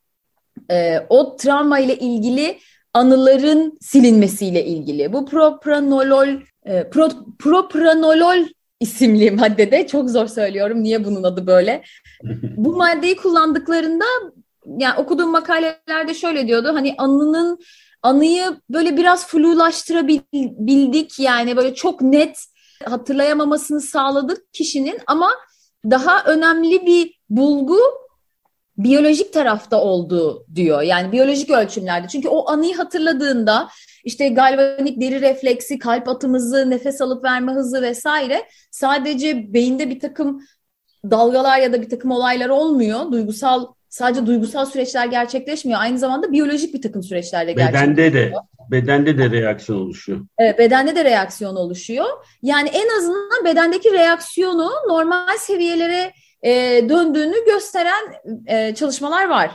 e, 0.71 1.07
o 1.09 1.37
travma 1.37 1.79
ile 1.79 1.99
ilgili 1.99 2.59
anıların 2.95 3.79
silinmesiyle 3.81 4.65
ilgili. 4.65 5.13
Bu 5.13 5.27
propranolol, 5.27 6.29
e, 6.65 6.91
pro, 6.91 7.09
propranolol 7.39 8.47
isimli 8.81 9.31
maddede 9.31 9.87
çok 9.87 10.11
zor 10.11 10.27
söylüyorum. 10.27 10.83
Niye 10.83 11.05
bunun 11.05 11.23
adı 11.23 11.47
böyle? 11.47 11.83
Bu 12.43 12.77
maddeyi 12.77 13.17
kullandıklarında 13.17 14.05
yani 14.79 14.99
okuduğum 14.99 15.31
makalelerde 15.31 16.15
şöyle 16.15 16.47
diyordu. 16.47 16.69
Hani 16.75 16.95
anının 16.99 17.59
anıyı 18.03 18.61
böyle 18.71 18.97
biraz 18.97 19.27
flulaştırabildik 19.27 21.19
yani 21.19 21.57
böyle 21.57 21.75
çok 21.75 22.03
net 22.03 22.39
hatırlayamamasını 22.85 23.81
sağladık 23.81 24.53
kişinin 24.53 24.99
ama 25.07 25.31
daha 25.85 26.25
önemli 26.25 26.87
bir 26.87 27.21
bulgu 27.31 27.79
biyolojik 28.85 29.33
tarafta 29.33 29.81
olduğu 29.81 30.47
diyor. 30.55 30.83
Yani 30.83 31.13
biyolojik 31.13 31.51
ölçümlerde. 31.51 32.09
Çünkü 32.09 32.29
o 32.29 32.51
anıyı 32.51 32.77
hatırladığında 32.77 33.69
işte 34.05 34.29
galvanik 34.29 35.01
deri 35.01 35.21
refleksi, 35.21 35.79
kalp 35.79 36.09
atımızı, 36.09 36.71
nefes 36.71 37.01
alıp 37.01 37.25
verme 37.25 37.53
hızı 37.53 37.83
vesaire 37.83 38.43
sadece 38.71 39.55
beyinde 39.55 39.91
bir 39.91 40.01
takım 40.01 40.43
dalgalar 41.11 41.59
ya 41.59 41.73
da 41.73 41.83
bir 41.83 41.89
takım 41.89 42.11
olaylar 42.11 42.49
olmuyor. 42.49 43.13
Duygusal 43.13 43.67
sadece 43.89 44.27
duygusal 44.27 44.67
süreçler 44.67 45.07
gerçekleşmiyor. 45.07 45.81
Aynı 45.81 45.99
zamanda 45.99 46.33
biyolojik 46.33 46.75
bir 46.75 46.83
takım 46.83 47.03
süreçlerle 47.03 47.53
gerçekleşiyor. 47.53 47.97
Bedende 47.97 48.13
de 48.13 48.33
bedende 48.71 49.19
de 49.19 49.31
reaksiyon 49.31 49.79
oluşuyor. 49.81 50.21
Evet, 50.39 50.59
bedende 50.59 50.97
de 50.97 51.05
reaksiyon 51.05 51.57
oluşuyor. 51.57 52.07
Yani 52.43 52.69
en 52.69 52.99
azından 52.99 53.45
bedendeki 53.45 53.93
reaksiyonu 53.93 54.71
normal 54.89 55.37
seviyelere 55.39 56.13
e, 56.43 56.51
döndüğünü 56.89 57.45
gösteren 57.47 58.15
e, 58.47 58.75
çalışmalar 58.75 59.29
var 59.29 59.51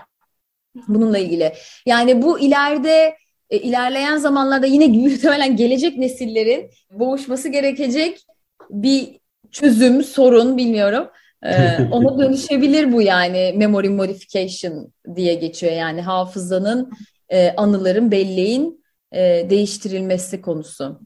bununla 0.87 1.17
ilgili. 1.17 1.53
Yani 1.85 2.21
bu 2.21 2.39
ileride 2.39 3.15
e, 3.49 3.57
ilerleyen 3.57 4.17
zamanlarda 4.17 4.65
yine 4.65 4.87
muhtemelen 5.09 5.55
gelecek 5.55 5.97
nesillerin 5.97 6.69
boğuşması 6.91 7.49
gerekecek 7.49 8.25
bir 8.69 9.19
çözüm, 9.51 10.03
sorun 10.03 10.57
bilmiyorum. 10.57 11.07
Ee, 11.43 11.77
ona 11.91 12.19
dönüşebilir 12.19 12.93
bu 12.93 13.01
yani 13.01 13.53
memory 13.57 13.89
modification 13.89 14.93
diye 15.15 15.33
geçiyor 15.33 15.73
yani 15.73 16.01
hafızanın, 16.01 16.91
e, 17.29 17.51
anıların, 17.51 18.11
belleğin 18.11 18.83
e, 19.11 19.49
değiştirilmesi 19.49 20.41
konusu. 20.41 21.01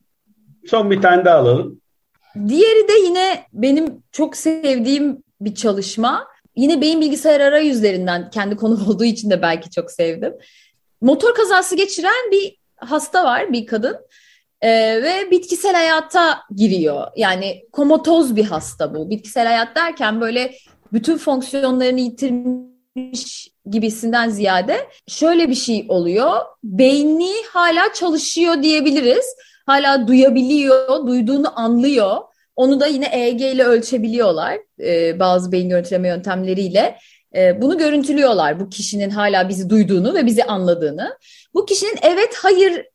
Son 0.67 0.91
bir 0.91 1.01
tane 1.01 1.25
daha 1.25 1.37
alalım. 1.37 1.81
Diğeri 2.47 2.87
de 2.87 2.93
yine 3.05 3.45
benim 3.53 4.03
çok 4.11 4.37
sevdiğim 4.37 5.23
bir 5.41 5.55
çalışma. 5.55 6.27
Yine 6.55 6.81
beyin 6.81 7.01
bilgisayar 7.01 7.39
arayüzlerinden 7.39 8.29
kendi 8.29 8.55
konu 8.55 8.79
olduğu 8.89 9.05
için 9.05 9.29
de 9.29 9.41
belki 9.41 9.69
çok 9.69 9.91
sevdim. 9.91 10.33
Motor 11.01 11.35
kazası 11.35 11.75
geçiren 11.75 12.31
bir 12.31 12.57
hasta 12.75 13.25
var, 13.25 13.53
bir 13.53 13.65
kadın. 13.65 13.97
Ee, 14.61 14.69
ve 15.03 15.31
bitkisel 15.31 15.73
hayata 15.73 16.39
giriyor. 16.55 17.07
Yani 17.15 17.63
komotoz 17.71 18.35
bir 18.35 18.45
hasta 18.45 18.95
bu. 18.95 19.09
Bitkisel 19.09 19.45
hayat 19.47 19.75
derken 19.75 20.21
böyle 20.21 20.55
bütün 20.93 21.17
fonksiyonlarını 21.17 21.99
yitirmiş 21.99 23.49
gibisinden 23.69 24.29
ziyade 24.29 24.87
şöyle 25.07 25.49
bir 25.49 25.55
şey 25.55 25.85
oluyor. 25.89 26.31
Beyni 26.63 27.33
hala 27.49 27.93
çalışıyor 27.93 28.63
diyebiliriz. 28.63 29.25
Hala 29.65 30.07
duyabiliyor, 30.07 31.07
duyduğunu 31.07 31.59
anlıyor. 31.59 32.17
Onu 32.59 32.79
da 32.79 32.87
yine 32.87 33.05
EEG 33.05 33.41
ile 33.41 33.63
ölçebiliyorlar 33.63 34.59
e, 34.79 35.19
bazı 35.19 35.51
beyin 35.51 35.69
görüntüleme 35.69 36.07
yöntemleriyle. 36.07 36.97
E, 37.35 37.61
bunu 37.61 37.77
görüntülüyorlar 37.77 38.59
bu 38.59 38.69
kişinin 38.69 39.09
hala 39.09 39.49
bizi 39.49 39.69
duyduğunu 39.69 40.13
ve 40.13 40.25
bizi 40.25 40.43
anladığını. 40.43 41.17
Bu 41.53 41.65
kişinin 41.65 41.95
evet 42.01 42.35
hayır 42.35 42.85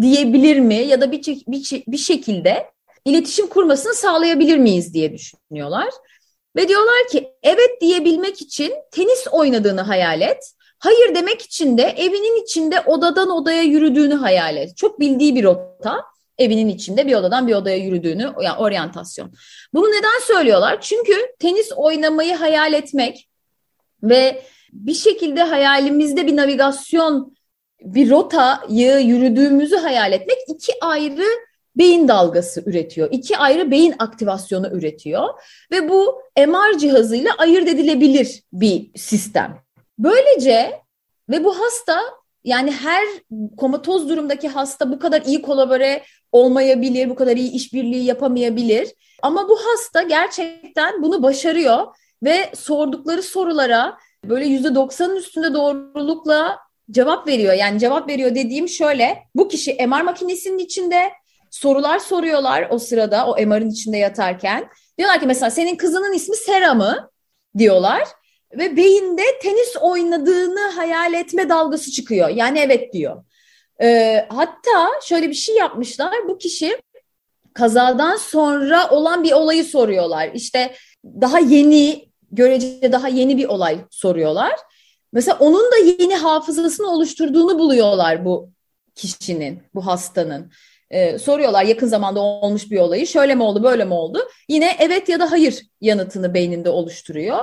diyebilir 0.00 0.60
mi 0.60 0.74
ya 0.74 1.00
da 1.00 1.12
bir, 1.12 1.26
bir, 1.26 1.84
bir 1.86 1.98
şekilde 1.98 2.66
iletişim 3.04 3.46
kurmasını 3.46 3.94
sağlayabilir 3.94 4.56
miyiz 4.56 4.94
diye 4.94 5.12
düşünüyorlar. 5.12 5.88
Ve 6.56 6.68
diyorlar 6.68 7.08
ki 7.10 7.32
evet 7.42 7.80
diyebilmek 7.80 8.42
için 8.42 8.72
tenis 8.92 9.26
oynadığını 9.32 9.80
hayal 9.80 10.20
et. 10.20 10.52
Hayır 10.78 11.14
demek 11.14 11.42
için 11.42 11.78
de 11.78 11.82
evinin 11.82 12.42
içinde 12.42 12.80
odadan 12.80 13.30
odaya 13.30 13.62
yürüdüğünü 13.62 14.14
hayal 14.14 14.56
et. 14.56 14.76
Çok 14.76 15.00
bildiği 15.00 15.34
bir 15.34 15.44
rota 15.44 16.11
evinin 16.38 16.68
içinde 16.68 17.06
bir 17.06 17.14
odadan 17.14 17.46
bir 17.46 17.54
odaya 17.54 17.76
yürüdüğünü 17.76 18.32
yani 18.42 18.58
oryantasyon. 18.58 19.32
Bunu 19.74 19.86
neden 19.86 20.20
söylüyorlar? 20.26 20.80
Çünkü 20.80 21.12
tenis 21.38 21.72
oynamayı 21.76 22.34
hayal 22.34 22.72
etmek 22.72 23.28
ve 24.02 24.42
bir 24.72 24.94
şekilde 24.94 25.42
hayalimizde 25.42 26.26
bir 26.26 26.36
navigasyon 26.36 27.34
bir 27.80 28.10
rotayı 28.10 28.98
yürüdüğümüzü 28.98 29.76
hayal 29.76 30.12
etmek 30.12 30.38
iki 30.48 30.72
ayrı 30.80 31.24
beyin 31.76 32.08
dalgası 32.08 32.62
üretiyor. 32.66 33.08
İki 33.12 33.38
ayrı 33.38 33.70
beyin 33.70 33.94
aktivasyonu 33.98 34.68
üretiyor 34.68 35.28
ve 35.72 35.88
bu 35.88 36.22
MR 36.38 36.78
cihazıyla 36.78 37.34
ayırt 37.38 37.68
edilebilir 37.68 38.42
bir 38.52 38.90
sistem. 38.98 39.62
Böylece 39.98 40.80
ve 41.28 41.44
bu 41.44 41.58
hasta 41.60 42.00
yani 42.44 42.72
her 42.72 43.04
komatoz 43.56 44.08
durumdaki 44.08 44.48
hasta 44.48 44.90
bu 44.90 44.98
kadar 44.98 45.22
iyi 45.22 45.42
kolabore 45.42 46.02
olmayabilir, 46.32 47.10
bu 47.10 47.14
kadar 47.14 47.36
iyi 47.36 47.52
işbirliği 47.52 48.04
yapamayabilir. 48.04 48.88
Ama 49.22 49.48
bu 49.48 49.58
hasta 49.64 50.02
gerçekten 50.02 51.02
bunu 51.02 51.22
başarıyor 51.22 51.86
ve 52.22 52.50
sordukları 52.54 53.22
sorulara 53.22 53.98
böyle 54.24 54.46
yüzde 54.46 54.74
doksanın 54.74 55.16
üstünde 55.16 55.54
doğrulukla 55.54 56.58
cevap 56.90 57.28
veriyor. 57.28 57.54
Yani 57.54 57.78
cevap 57.78 58.08
veriyor 58.08 58.34
dediğim 58.34 58.68
şöyle. 58.68 59.18
Bu 59.34 59.48
kişi 59.48 59.86
MR 59.86 60.02
makinesinin 60.02 60.58
içinde 60.58 61.10
sorular 61.50 61.98
soruyorlar 61.98 62.66
o 62.70 62.78
sırada 62.78 63.26
o 63.26 63.46
MR'ın 63.46 63.70
içinde 63.70 63.96
yatarken. 63.96 64.68
Diyorlar 64.98 65.20
ki 65.20 65.26
mesela 65.26 65.50
senin 65.50 65.76
kızının 65.76 66.12
ismi 66.12 66.36
Sera 66.36 66.74
mı? 66.74 67.10
diyorlar. 67.58 68.02
Ve 68.58 68.76
beyinde 68.76 69.22
tenis 69.42 69.76
oynadığını 69.80 70.60
hayal 70.60 71.14
etme 71.14 71.48
dalgası 71.48 71.90
çıkıyor. 71.90 72.28
Yani 72.28 72.58
evet 72.58 72.92
diyor. 72.92 73.24
Ee, 73.82 74.26
hatta 74.28 74.88
şöyle 75.04 75.28
bir 75.28 75.34
şey 75.34 75.54
yapmışlar. 75.54 76.28
Bu 76.28 76.38
kişi 76.38 76.80
kazadan 77.54 78.16
sonra 78.16 78.90
olan 78.90 79.24
bir 79.24 79.32
olayı 79.32 79.64
soruyorlar. 79.64 80.30
İşte 80.34 80.74
daha 81.04 81.38
yeni, 81.38 82.08
görece 82.32 82.92
daha 82.92 83.08
yeni 83.08 83.36
bir 83.36 83.48
olay 83.48 83.78
soruyorlar. 83.90 84.52
Mesela 85.12 85.38
onun 85.40 85.72
da 85.72 85.76
yeni 85.76 86.14
hafızasını 86.14 86.90
oluşturduğunu 86.90 87.58
buluyorlar 87.58 88.24
bu 88.24 88.50
kişinin, 88.94 89.62
bu 89.74 89.86
hastanın. 89.86 90.52
Ee, 90.90 91.18
soruyorlar 91.18 91.64
yakın 91.64 91.86
zamanda 91.86 92.20
olmuş 92.20 92.70
bir 92.70 92.78
olayı. 92.78 93.06
Şöyle 93.06 93.34
mi 93.34 93.42
oldu, 93.42 93.62
böyle 93.62 93.84
mi 93.84 93.94
oldu? 93.94 94.28
Yine 94.48 94.76
evet 94.78 95.08
ya 95.08 95.20
da 95.20 95.30
hayır 95.30 95.62
yanıtını 95.80 96.34
beyninde 96.34 96.70
oluşturuyor. 96.70 97.38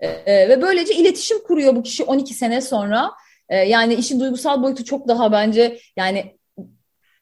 Ee, 0.00 0.48
ve 0.48 0.62
böylece 0.62 0.94
iletişim 0.94 1.38
kuruyor 1.42 1.76
bu 1.76 1.82
kişi 1.82 2.04
12 2.04 2.34
sene 2.34 2.60
sonra. 2.60 3.10
Ee, 3.48 3.56
yani 3.56 3.94
işin 3.94 4.20
duygusal 4.20 4.62
boyutu 4.62 4.84
çok 4.84 5.08
daha 5.08 5.32
bence 5.32 5.78
yani 5.96 6.36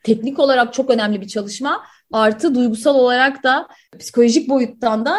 teknik 0.04 0.38
olarak 0.38 0.74
çok 0.74 0.90
önemli 0.90 1.20
bir 1.20 1.28
çalışma. 1.28 1.84
Artı 2.12 2.54
duygusal 2.54 2.94
olarak 2.94 3.42
da 3.42 3.68
psikolojik 3.98 4.48
boyuttan 4.48 5.06
da 5.06 5.16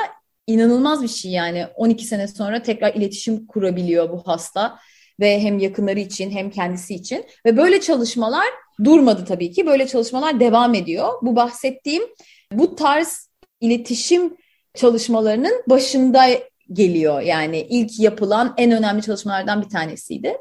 inanılmaz 0.48 1.04
bir 1.04 1.08
şey 1.08 1.32
yani 1.32 1.68
12 1.76 2.06
sene 2.06 2.28
sonra 2.28 2.62
tekrar 2.62 2.94
iletişim 2.94 3.48
kurabiliyor 3.48 4.10
bu 4.10 4.22
hasta 4.26 4.80
ve 5.20 5.39
hem 5.39 5.60
yakınları 5.60 6.00
için 6.00 6.32
hem 6.32 6.50
kendisi 6.50 6.96
için 6.96 7.26
ve 7.46 7.58
böyle 7.58 7.82
çalışmalar 7.82 8.46
durmadı 8.84 9.26
tabii 9.26 9.52
ki. 9.52 9.65
Böyle 9.65 9.88
çalışmalar 9.88 10.39
devam 10.39 10.74
ediyor. 10.74 11.13
Bu 11.22 11.36
bahsettiğim 11.36 12.04
bu 12.52 12.76
tarz 12.76 13.30
iletişim 13.62 14.38
çalışmalarının 14.76 15.63
başında 15.70 16.26
geliyor. 16.74 17.22
Yani 17.22 17.68
ilk 17.70 18.00
yapılan 18.00 18.54
en 18.58 18.72
önemli 18.72 19.02
çalışmalardan 19.02 19.62
bir 19.62 19.70
tanesiydi. 19.70 20.38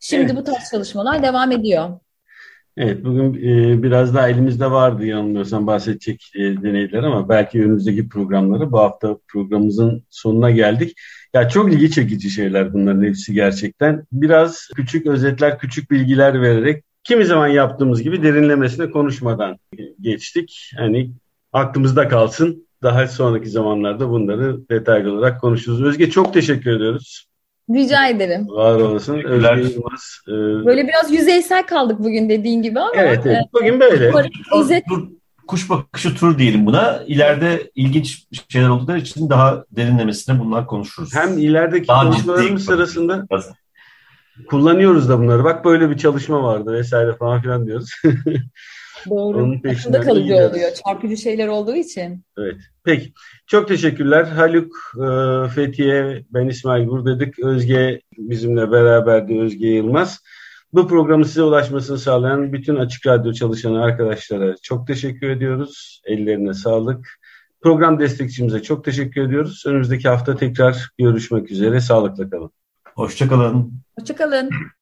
Şimdi 0.00 0.36
bu 0.36 0.44
tarz 0.44 0.70
çalışmalar 0.70 1.22
devam 1.22 1.52
ediyor. 1.52 1.90
Evet, 2.76 3.04
bugün 3.04 3.34
e, 3.34 3.82
biraz 3.82 4.14
daha 4.14 4.28
elimizde 4.28 4.70
vardı 4.70 5.06
yanılmıyorsam 5.06 5.66
bahsedecek 5.66 6.32
e, 6.34 6.40
deneyler 6.40 7.02
ama 7.02 7.28
belki 7.28 7.60
önümüzdeki 7.62 8.08
programları 8.08 8.72
bu 8.72 8.78
hafta 8.78 9.18
programımızın 9.28 10.04
sonuna 10.10 10.50
geldik. 10.50 10.96
Ya 11.34 11.48
çok 11.48 11.72
ilgi 11.72 11.90
çekici 11.90 12.30
şeyler 12.30 12.72
bunların 12.72 13.04
hepsi 13.04 13.32
gerçekten. 13.32 14.04
Biraz 14.12 14.68
küçük 14.76 15.06
özetler, 15.06 15.58
küçük 15.58 15.90
bilgiler 15.90 16.42
vererek 16.42 16.84
kimi 17.04 17.24
zaman 17.24 17.48
yaptığımız 17.48 18.02
gibi 18.02 18.22
derinlemesine 18.22 18.90
konuşmadan 18.90 19.58
geçtik. 20.00 20.70
Hani 20.76 21.12
aklımızda 21.52 22.08
kalsın. 22.08 22.68
Daha 22.82 23.06
sonraki 23.06 23.50
zamanlarda 23.50 24.10
bunları 24.10 24.68
detaylı 24.68 25.12
olarak 25.12 25.40
konuşuruz. 25.40 25.82
Özge 25.82 26.10
çok 26.10 26.34
teşekkür 26.34 26.70
ediyoruz. 26.70 27.27
Rica 27.70 28.08
ederim. 28.08 28.48
Var 28.48 28.74
olasın. 28.74 29.22
Özge 29.24 29.48
Yılmaz. 29.48 30.20
E... 30.28 30.32
Böyle 30.66 30.88
biraz 30.88 31.12
yüzeysel 31.12 31.66
kaldık 31.66 31.98
bugün 31.98 32.28
dediğin 32.28 32.62
gibi 32.62 32.80
ama. 32.80 32.92
Evet, 32.94 33.26
evet. 33.26 33.44
bugün 33.52 33.80
böyle. 33.80 34.12
Özet... 34.54 34.84
Kuş 35.46 35.70
bakışı 35.70 36.14
tur 36.14 36.38
diyelim 36.38 36.66
buna. 36.66 37.02
İleride 37.06 37.70
ilginç 37.74 38.26
şeyler 38.48 38.68
oldukları 38.68 38.98
için 38.98 39.30
daha 39.30 39.64
derinlemesine 39.70 40.40
bunlar 40.40 40.66
konuşuruz. 40.66 41.14
Hem 41.14 41.38
ilerideki 41.38 41.86
konuşmalarımız 41.86 42.64
sırasında 42.64 43.26
kullanıyoruz 44.46 45.08
da 45.08 45.18
bunları. 45.18 45.44
Bak 45.44 45.64
böyle 45.64 45.90
bir 45.90 45.98
çalışma 45.98 46.42
vardı 46.42 46.72
vesaire 46.72 47.16
falan 47.16 47.42
filan 47.42 47.66
diyoruz. 47.66 47.90
Doğru. 49.10 49.38
Onun 49.38 49.56
Akılda 49.56 50.00
kalıcı 50.00 50.34
oluyor. 50.34 50.70
Çarpıcı 50.84 51.16
şeyler 51.16 51.48
olduğu 51.48 51.76
için. 51.76 52.24
Evet. 52.38 52.56
Peki. 52.84 53.12
Çok 53.46 53.68
teşekkürler. 53.68 54.24
Haluk, 54.24 54.76
e, 54.96 55.48
Fethiye, 55.48 56.24
ben 56.30 56.48
İsmail 56.48 56.88
buradaydık. 56.88 57.38
Özge 57.38 58.00
bizimle 58.18 58.72
beraberdi 58.72 59.40
Özge 59.40 59.66
Yılmaz. 59.66 60.22
Bu 60.72 60.88
programı 60.88 61.24
size 61.24 61.42
ulaşmasını 61.42 61.98
sağlayan 61.98 62.52
bütün 62.52 62.76
Açık 62.76 63.06
Radyo 63.06 63.32
çalışan 63.32 63.74
arkadaşlara 63.74 64.54
çok 64.62 64.86
teşekkür 64.86 65.30
ediyoruz. 65.30 66.02
Ellerine 66.04 66.54
sağlık. 66.54 67.08
Program 67.60 68.00
destekçimize 68.00 68.62
çok 68.62 68.84
teşekkür 68.84 69.22
ediyoruz. 69.22 69.64
Önümüzdeki 69.66 70.08
hafta 70.08 70.36
tekrar 70.36 70.90
görüşmek 70.98 71.50
üzere. 71.50 71.80
Sağlıkla 71.80 72.30
kalın. 72.30 72.50
Hoşçakalın. 72.94 73.72
Hoşçakalın. 73.98 74.50